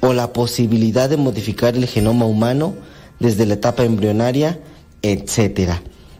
[0.00, 2.74] o la posibilidad de modificar el genoma humano
[3.18, 4.60] desde la etapa embrionaria,
[5.02, 5.72] etc.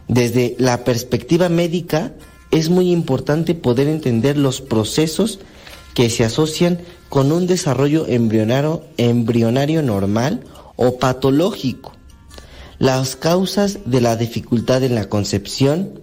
[0.07, 2.13] Desde la perspectiva médica
[2.51, 5.39] es muy importante poder entender los procesos
[5.97, 6.77] que se asocian
[7.09, 10.43] con un desarrollo embrionario, normal
[10.75, 11.91] o patológico
[12.77, 15.99] las causas de la dificultad en la concepción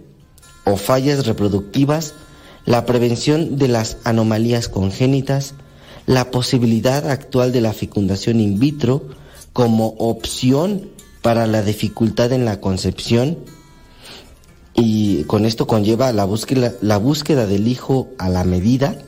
[0.64, 2.14] o fallas reproductivas,
[2.66, 5.54] la prevención de las anomalías congénitas,
[6.06, 9.10] la posibilidad actual de la fecundación in vitro
[9.52, 10.90] como opción
[11.22, 13.38] para la dificultad en la concepción
[14.74, 18.98] y con esto conlleva la búsqueda del hijo a la medida.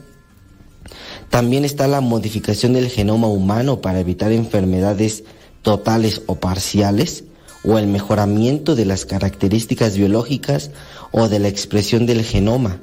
[1.31, 5.25] También está la modificación del genoma humano para evitar enfermedades
[5.63, 7.25] totales o parciales
[7.65, 10.71] o el mejoramiento de las características biológicas
[11.11, 12.81] o de la expresión del genoma,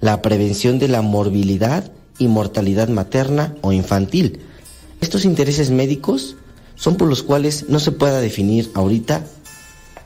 [0.00, 4.40] la prevención de la morbilidad y mortalidad materna o infantil.
[5.00, 6.36] Estos intereses médicos
[6.74, 9.24] son por los cuales no se pueda definir ahorita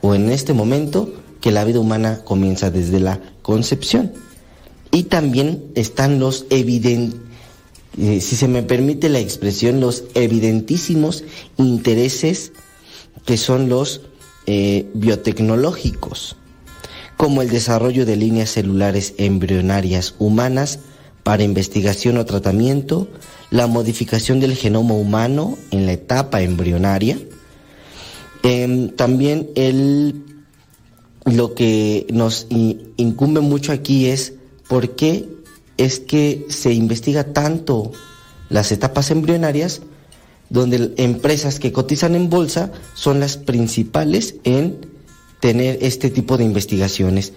[0.01, 4.13] o en este momento que la vida humana comienza desde la concepción.
[4.91, 7.19] Y también están los evidentes,
[7.97, 11.23] eh, si se me permite la expresión, los evidentísimos
[11.57, 12.51] intereses
[13.25, 14.01] que son los
[14.47, 16.35] eh, biotecnológicos,
[17.17, 20.79] como el desarrollo de líneas celulares embrionarias humanas
[21.21, 23.07] para investigación o tratamiento,
[23.51, 27.17] la modificación del genoma humano en la etapa embrionaria,
[28.41, 30.23] em, también el,
[31.25, 34.33] lo que nos incumbe mucho aquí es
[34.67, 35.29] por qué
[35.77, 37.91] es que se investiga tanto
[38.49, 39.81] las etapas embrionarias
[40.49, 44.85] donde empresas que cotizan en bolsa son las principales en
[45.39, 47.33] tener este tipo de investigaciones.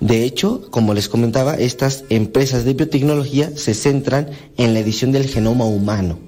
[0.00, 5.26] De hecho, como les comentaba, estas empresas de biotecnología se centran en la edición del
[5.28, 6.18] genoma humano.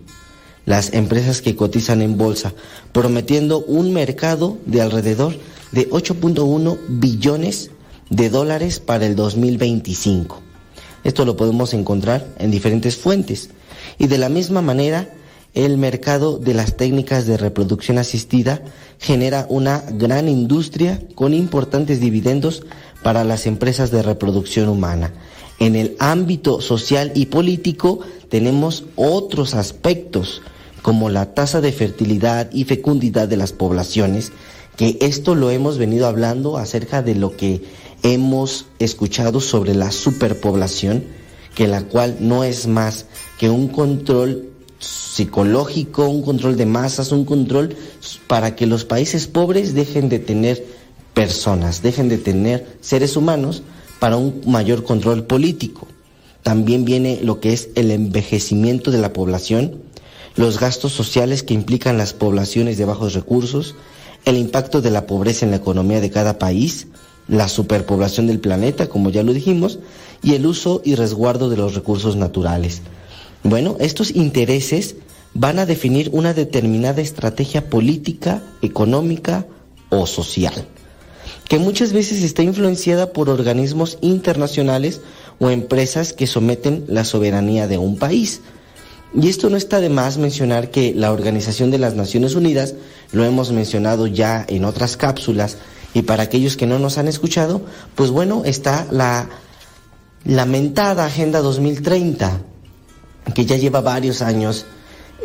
[0.67, 2.53] Las empresas que cotizan en bolsa,
[2.93, 5.35] prometiendo un mercado de alrededor
[5.73, 7.71] de 8.1 billones
[8.09, 10.50] de dólares para el 2025.
[11.05, 13.51] Esto lo podemos encontrar en diferentes fuentes.
[13.99, 15.09] Y de la misma manera,
[15.55, 18.63] el mercado de las técnicas de reproducción asistida
[18.99, 22.63] genera una gran industria con importantes dividendos
[23.03, 25.13] para las empresas de reproducción humana.
[25.59, 30.43] En el ámbito social y político tenemos otros aspectos
[30.83, 34.33] como la tasa de fertilidad y fecundidad de las poblaciones,
[34.77, 37.63] que esto lo hemos venido hablando acerca de lo que
[38.03, 41.05] hemos escuchado sobre la superpoblación,
[41.55, 43.07] que la cual no es más
[43.39, 47.77] que un control psicológico, un control de masas, un control
[48.27, 50.65] para que los países pobres dejen de tener
[51.15, 53.63] personas, dejen de tener seres humanos
[53.99, 55.87] para un mayor control político.
[56.43, 59.83] También viene lo que es el envejecimiento de la población,
[60.37, 63.75] los gastos sociales que implican las poblaciones de bajos recursos,
[64.25, 66.87] el impacto de la pobreza en la economía de cada país,
[67.31, 69.79] la superpoblación del planeta, como ya lo dijimos,
[70.23, 72.83] y el uso y resguardo de los recursos naturales.
[73.45, 74.97] Bueno, estos intereses
[75.33, 79.47] van a definir una determinada estrategia política, económica
[79.91, 80.67] o social,
[81.49, 85.01] que muchas veces está influenciada por organismos internacionales
[85.39, 88.41] o empresas que someten la soberanía de un país.
[89.15, 92.75] Y esto no está de más mencionar que la Organización de las Naciones Unidas,
[93.13, 95.57] lo hemos mencionado ya en otras cápsulas,
[95.95, 97.63] y para aquellos que no nos han escuchado,
[97.95, 99.29] pues bueno, está la
[100.25, 102.41] lamentada Agenda 2030,
[103.35, 104.67] que ya lleva varios años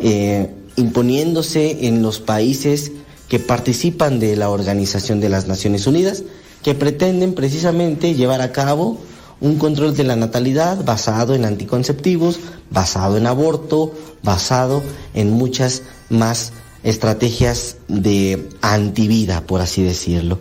[0.00, 2.92] eh, imponiéndose en los países
[3.28, 6.22] que participan de la Organización de las Naciones Unidas,
[6.62, 8.98] que pretenden precisamente llevar a cabo
[9.40, 12.40] un control de la natalidad basado en anticonceptivos,
[12.70, 14.82] basado en aborto, basado
[15.14, 16.52] en muchas más
[16.86, 20.38] estrategias de antivida, por así decirlo.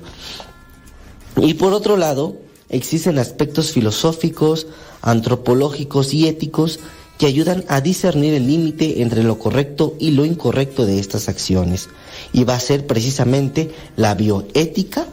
[1.37, 2.37] Y por otro lado,
[2.69, 4.67] existen aspectos filosóficos,
[5.01, 6.79] antropológicos y éticos
[7.17, 11.89] que ayudan a discernir el límite entre lo correcto y lo incorrecto de estas acciones.
[12.31, 15.07] Y va a ser precisamente la bioética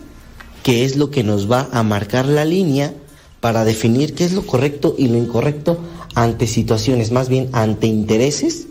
[0.63, 2.95] que es lo que nos va a marcar la línea
[3.41, 5.79] para definir qué es lo correcto y lo incorrecto
[6.15, 8.67] ante situaciones, más bien ante intereses,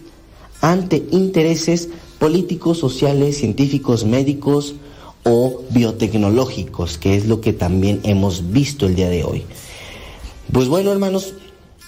[0.61, 1.89] ante intereses
[2.21, 4.75] políticos, sociales, científicos, médicos
[5.23, 9.43] o biotecnológicos, que es lo que también hemos visto el día de hoy.
[10.51, 11.33] Pues bueno, hermanos,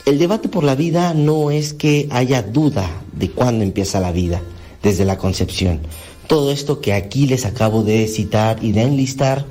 [0.08, 4.42] el debate por la vida no es que haya duda de cuándo empieza la vida,
[4.82, 5.82] desde la concepción.
[6.26, 9.46] Todo esto que aquí les acabo de citar y de enlistar,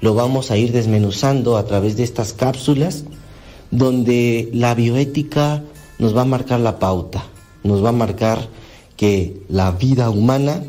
[0.00, 3.02] lo vamos a ir desmenuzando a través de estas cápsulas,
[3.72, 5.64] donde la bioética
[5.98, 7.24] nos va a marcar la pauta,
[7.64, 8.48] nos va a marcar
[8.98, 10.60] que la vida humana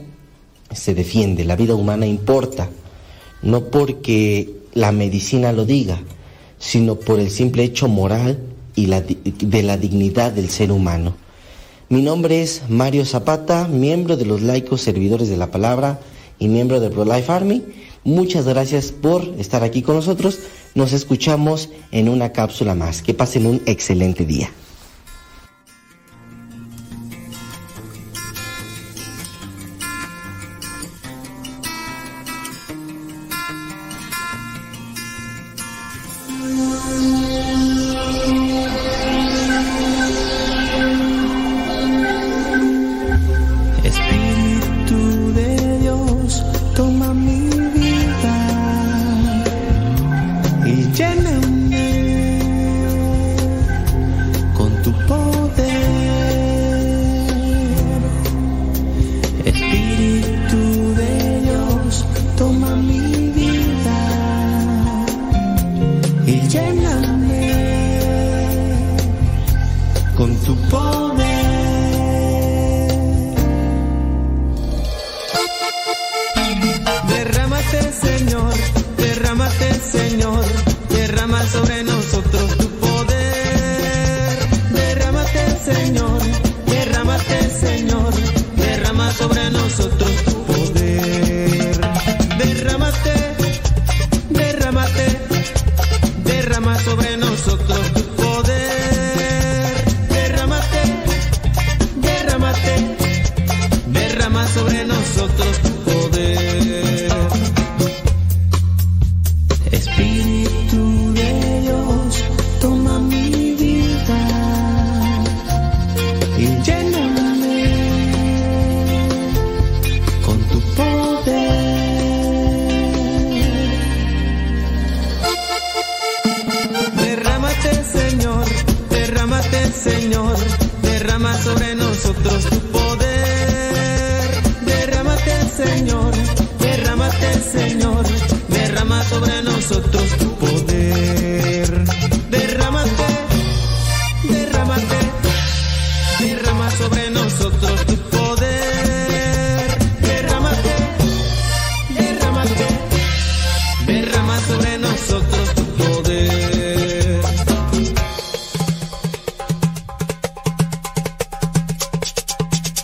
[0.72, 2.70] se defiende, la vida humana importa,
[3.42, 6.00] no porque la medicina lo diga,
[6.60, 8.40] sino por el simple hecho moral
[8.76, 11.16] y la, de la dignidad del ser humano.
[11.90, 16.00] Mi nombre es Mario Zapata, miembro de los laicos servidores de la palabra
[16.38, 17.64] y miembro de ProLife Army.
[18.04, 20.38] Muchas gracias por estar aquí con nosotros.
[20.76, 23.02] Nos escuchamos en una cápsula más.
[23.02, 24.52] Que pasen un excelente día.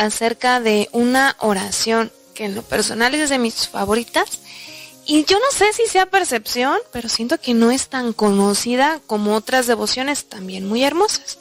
[0.00, 4.40] acerca de una oración que en lo personal es de mis favoritas.
[5.04, 9.34] Y yo no sé si sea percepción, pero siento que no es tan conocida como
[9.34, 11.38] otras devociones también muy hermosas.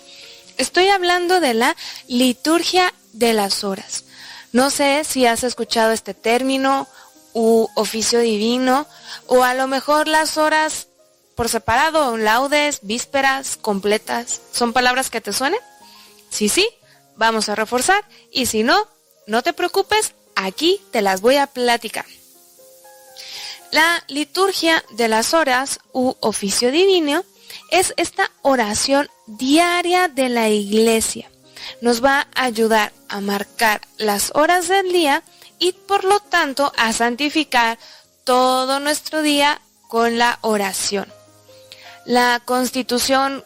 [0.58, 1.76] Estoy hablando de la
[2.08, 4.04] liturgia de las horas.
[4.52, 6.88] No sé si has escuchado este término
[7.34, 8.88] u oficio divino,
[9.28, 10.88] o a lo mejor las horas
[11.36, 15.60] por separado, laudes, vísperas, completas, ¿son palabras que te suenen?
[16.30, 16.68] Sí, sí,
[17.20, 18.88] vamos a reforzar y si no,
[19.28, 22.06] no te preocupes, aquí te las voy a platicar.
[23.72, 27.24] La liturgia de las horas u oficio divino
[27.70, 31.30] es esta oración diaria de la iglesia.
[31.82, 35.22] Nos va a ayudar a marcar las horas del día
[35.60, 37.78] y por lo tanto a santificar
[38.24, 41.12] todo nuestro día con la oración.
[42.06, 43.44] La constitución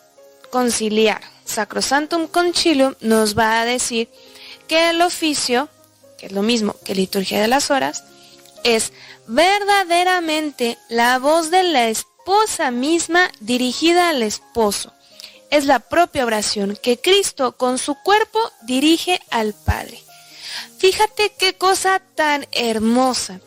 [0.52, 4.10] conciliar Sacrosantum Concilium nos va a decir
[4.68, 5.70] que el oficio,
[6.18, 8.04] que es lo mismo que liturgia de las horas,
[8.64, 8.94] es
[9.28, 14.94] verdaderamente la voz de la esposa misma dirigida al esposo.
[15.50, 20.02] Es la propia oración que Cristo con su cuerpo dirige al Padre.
[20.78, 23.40] Fíjate qué cosa tan hermosa.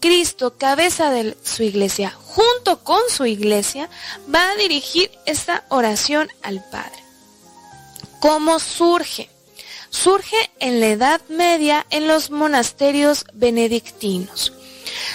[0.00, 3.88] Cristo, cabeza de su iglesia, junto con su iglesia,
[4.32, 7.05] va a dirigir esta oración al Padre.
[8.20, 9.28] ¿Cómo surge?
[9.90, 14.52] Surge en la Edad Media en los monasterios benedictinos.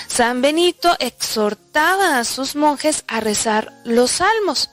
[0.07, 4.69] San Benito exhortaba a sus monjes a rezar los salmos.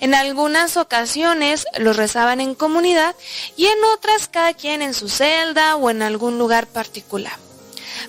[0.00, 3.14] En algunas ocasiones los rezaban en comunidad
[3.56, 7.36] y en otras cada quien en su celda o en algún lugar particular.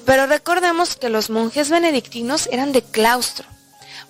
[0.05, 3.47] Pero recordemos que los monjes benedictinos eran de claustro.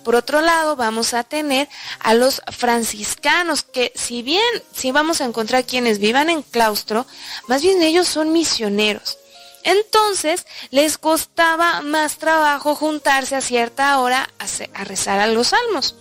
[0.04, 1.68] Por otro lado, vamos a tener
[1.98, 4.42] a los franciscanos, que si bien
[4.74, 7.06] si vamos a encontrar quienes vivan en claustro,
[7.46, 9.18] más bien ellos son misioneros.
[9.62, 15.94] Entonces les costaba más trabajo juntarse a cierta hora a, rezar a los salmos,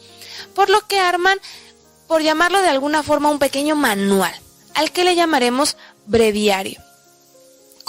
[0.56, 1.40] por lo que arman,
[2.08, 4.34] por llamarlo de alguna forma, un pequeño manual,
[4.76, 6.82] al que le llamaremos breviario.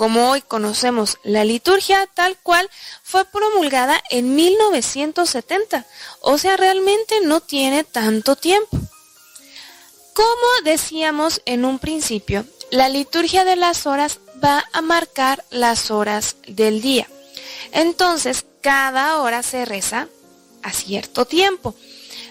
[0.01, 2.71] Como hoy conocemos la liturgia tal cual
[3.03, 5.85] fue promulgada en 1970,
[6.23, 8.79] o sea, realmente no tiene tanto tiempo.
[10.15, 16.37] Como decíamos en un principio, la liturgia de las horas va a marcar las horas
[16.49, 17.07] del día.
[17.71, 20.09] Entonces, cada hora se reza
[20.63, 21.75] a cierto tiempo.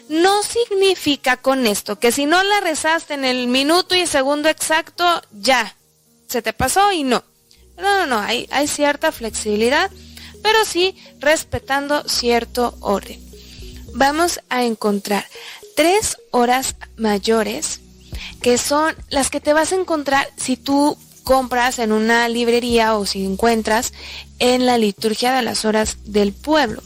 [0.08, 5.22] No significa con esto que si no la rezaste en el minuto y segundo exacto,
[5.32, 5.76] ya,
[6.28, 7.29] se te pasó y no.
[7.80, 9.90] No, no, no, hay, cierta flexibilidad,
[10.44, 13.20] pero sí respetando cierto orden.
[13.94, 15.26] Vamos a encontrar
[15.76, 17.80] tres horas mayores
[18.42, 23.06] que son las que te vas a encontrar si tú compras en una librería o
[23.06, 23.94] si encuentras
[24.40, 26.84] en la liturgia de las horas del pueblo,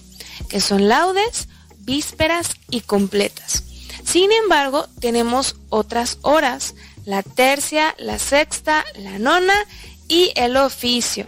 [0.50, 1.48] que son laudes,
[1.80, 3.64] vísperas y completas.
[4.04, 6.76] Sin embargo, tenemos otras horas,
[7.06, 9.56] la tercia, la sexta, la nona
[10.08, 11.28] y el oficio.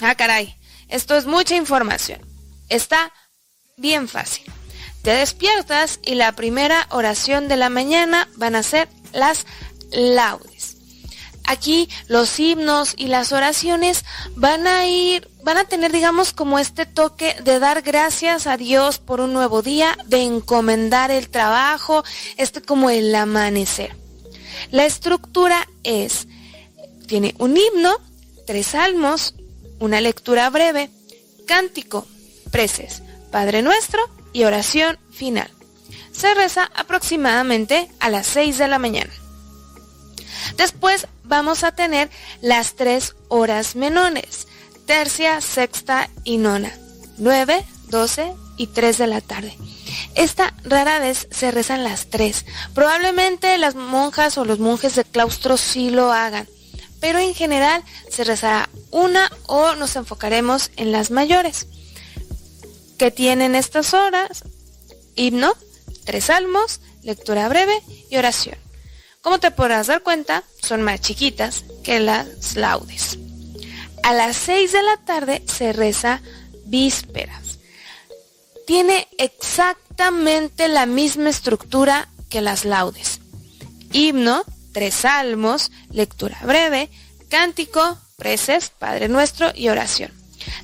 [0.00, 0.56] Ah, caray,
[0.88, 2.20] esto es mucha información.
[2.68, 3.12] Está
[3.76, 4.44] bien fácil.
[5.02, 9.46] Te despiertas y la primera oración de la mañana van a ser las
[9.90, 10.76] laudes.
[11.44, 14.04] Aquí los himnos y las oraciones
[14.36, 18.98] van a ir, van a tener, digamos, como este toque de dar gracias a Dios
[18.98, 22.04] por un nuevo día, de encomendar el trabajo,
[22.36, 23.96] este como el amanecer.
[24.70, 26.28] La estructura es,
[27.12, 27.94] tiene un himno,
[28.46, 29.34] tres salmos,
[29.80, 30.88] una lectura breve,
[31.46, 32.06] cántico,
[32.50, 34.00] preces, Padre Nuestro
[34.32, 35.50] y oración final.
[36.10, 39.12] Se reza aproximadamente a las 6 de la mañana.
[40.56, 42.08] Después vamos a tener
[42.40, 44.48] las tres horas menores,
[44.86, 46.72] tercia, sexta y nona,
[47.18, 49.54] 9, 12 y 3 de la tarde.
[50.14, 52.46] Esta rara vez se rezan las tres.
[52.74, 56.48] Probablemente las monjas o los monjes de claustro sí lo hagan,
[57.02, 61.66] pero en general se rezará una o nos enfocaremos en las mayores.
[62.96, 64.44] que tienen estas horas?
[65.16, 65.56] Himno,
[66.04, 68.56] tres salmos, lectura breve y oración.
[69.20, 73.18] Como te podrás dar cuenta, son más chiquitas que las laudes.
[74.04, 76.22] A las 6 de la tarde se reza
[76.66, 77.58] vísperas.
[78.64, 83.18] Tiene exactamente la misma estructura que las laudes.
[83.92, 86.90] Himno, tres salmos, lectura breve,
[87.28, 90.12] cántico, preces, Padre Nuestro y oración.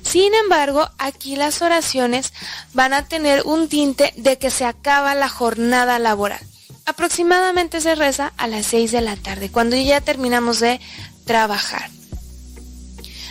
[0.01, 2.33] Sin embargo, aquí las oraciones
[2.73, 6.41] van a tener un tinte de que se acaba la jornada laboral
[6.89, 10.81] aproximadamente se reza a las 6 de la tarde, cuando ya terminamos de
[11.25, 11.89] trabajar.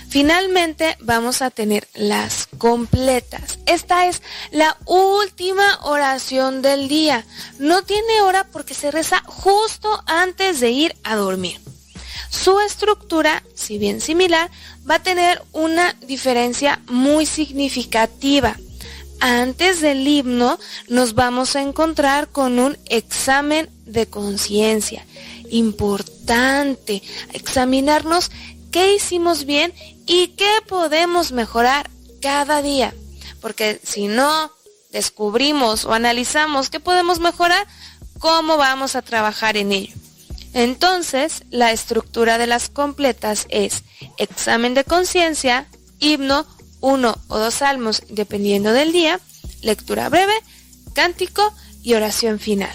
[0.08, 3.58] Finalmente vamos a tener las completas.
[3.66, 7.26] Esta es la última oración del día.
[7.58, 11.60] No tiene hora porque se reza justo antes de ir a dormir.
[12.30, 14.50] Su estructura, si bien similar,
[14.88, 18.56] va a tener una diferencia muy significativa.
[19.20, 20.58] Antes del himno
[20.88, 25.04] nos vamos a encontrar con un examen de conciencia.
[25.50, 27.02] Importante
[27.32, 28.30] examinarnos
[28.70, 29.72] qué hicimos bien
[30.08, 31.88] y qué podemos mejorar
[32.20, 32.94] cada día.
[33.40, 34.50] Porque si no
[34.90, 37.66] descubrimos o analizamos qué podemos mejorar,
[38.18, 39.94] ¿cómo vamos a trabajar en ello?
[40.54, 43.84] Entonces, la estructura de las completas es
[44.16, 45.68] examen de conciencia,
[46.00, 46.46] himno,
[46.80, 49.20] uno o dos salmos dependiendo del día,
[49.62, 50.32] lectura breve,
[50.94, 51.52] cántico
[51.82, 52.74] y oración final.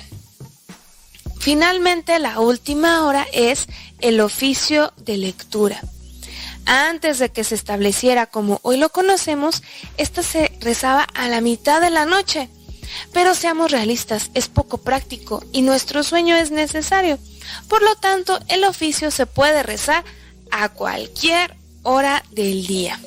[1.39, 3.67] Finalmente, la última hora es
[3.99, 5.81] el oficio de lectura.
[6.65, 9.63] Antes de que se estableciera como hoy lo conocemos,
[9.97, 12.49] esta se rezaba a la mitad de la noche.
[13.11, 17.17] Pero seamos realistas, es poco práctico y nuestro sueño es necesario.
[17.67, 20.03] Por lo tanto, el oficio se puede rezar
[20.51, 22.99] a cualquier hora del día.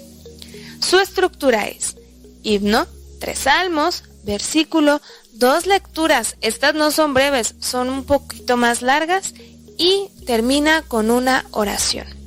[0.80, 1.96] Su estructura es
[2.42, 2.86] himno,
[3.20, 5.00] tres salmos, versículo,
[5.32, 6.36] dos lecturas.
[6.40, 9.32] Estas no son breves, son un poquito más largas
[9.78, 12.25] y termina con una oración.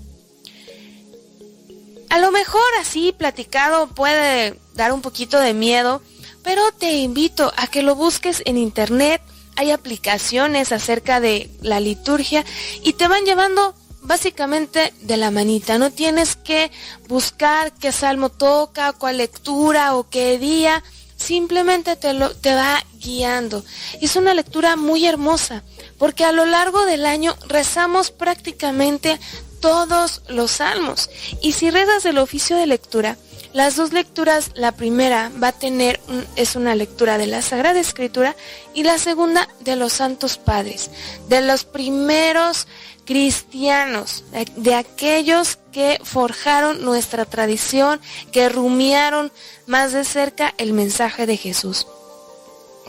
[2.10, 6.02] A lo mejor así platicado puede dar un poquito de miedo,
[6.44, 9.22] pero te invito a que lo busques en internet.
[9.56, 12.44] Hay aplicaciones acerca de la liturgia
[12.84, 15.78] y te van llevando básicamente de la manita.
[15.78, 16.72] No tienes que
[17.08, 20.84] buscar qué salmo toca, cuál lectura o qué día.
[21.16, 23.64] Simplemente te, lo, te va guiando.
[24.02, 25.64] Es una lectura muy hermosa
[25.98, 29.20] porque a lo largo del año rezamos prácticamente
[29.60, 31.10] todos los salmos.
[31.42, 33.18] Y si rezas el oficio de lectura,
[33.54, 36.00] las dos lecturas, la primera va a tener,
[36.36, 38.36] es una lectura de la Sagrada Escritura
[38.76, 40.92] y la segunda de los Santos Padres,
[41.30, 42.68] de los primeros
[43.06, 44.24] cristianos,
[44.56, 48.00] de aquellos que forjaron nuestra tradición,
[48.32, 49.32] que rumiaron
[49.66, 51.88] más de cerca el mensaje de Jesús.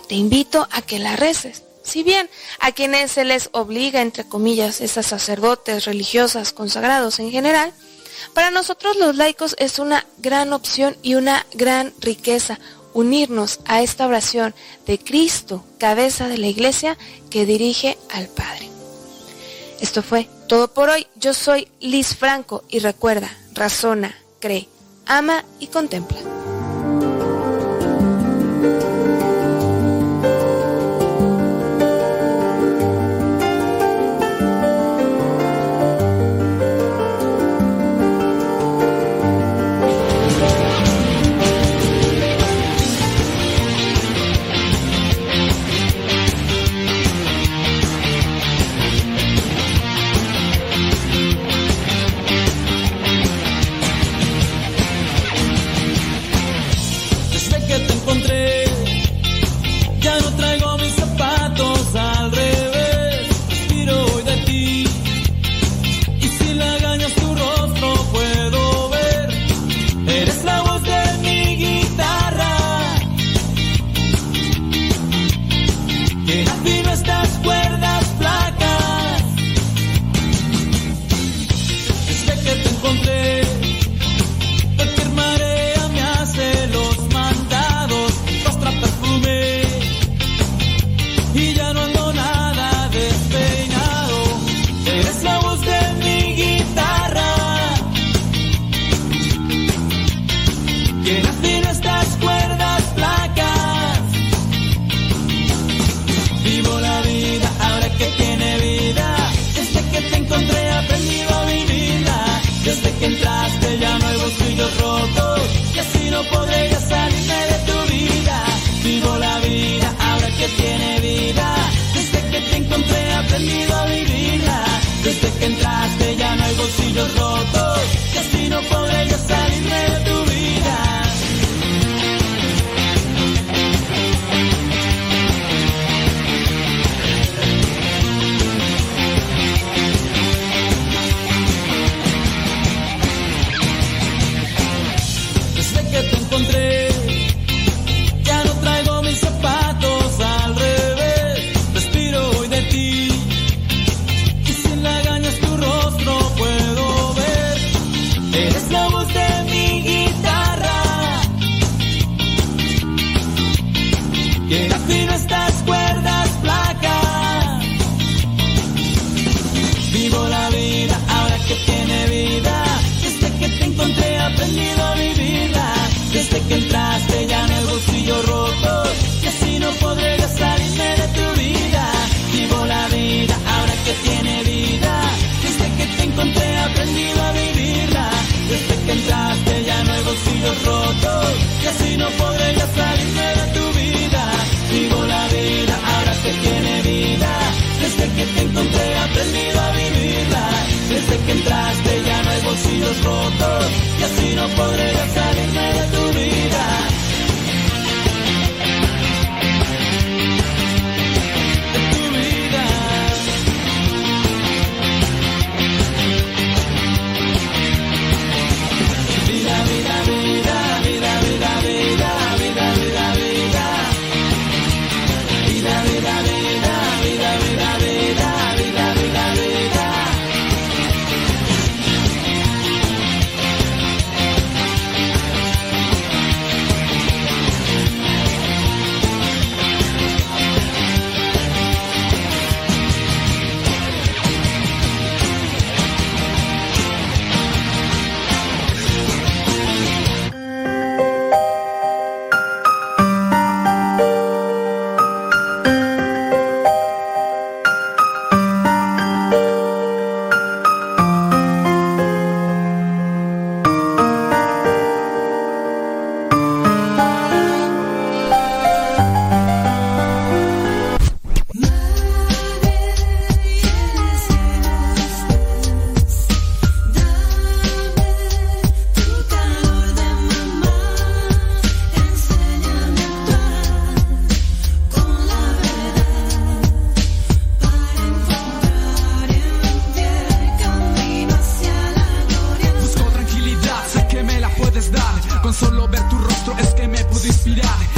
[0.09, 1.63] Te invito a que la reces.
[1.83, 2.29] Si bien
[2.59, 7.73] a quienes se les obliga, entre comillas, esas sacerdotes religiosas consagrados en general,
[8.35, 12.59] para nosotros los laicos es una gran opción y una gran riqueza
[12.93, 14.55] unirnos a esta oración
[14.87, 16.99] de Cristo, cabeza de la iglesia,
[17.31, 18.69] que dirige al Padre.
[19.81, 21.07] Esto fue todo por hoy.
[21.17, 24.69] Yo soy Liz Franco y recuerda, razona, cree,
[25.07, 26.19] ama y contempla.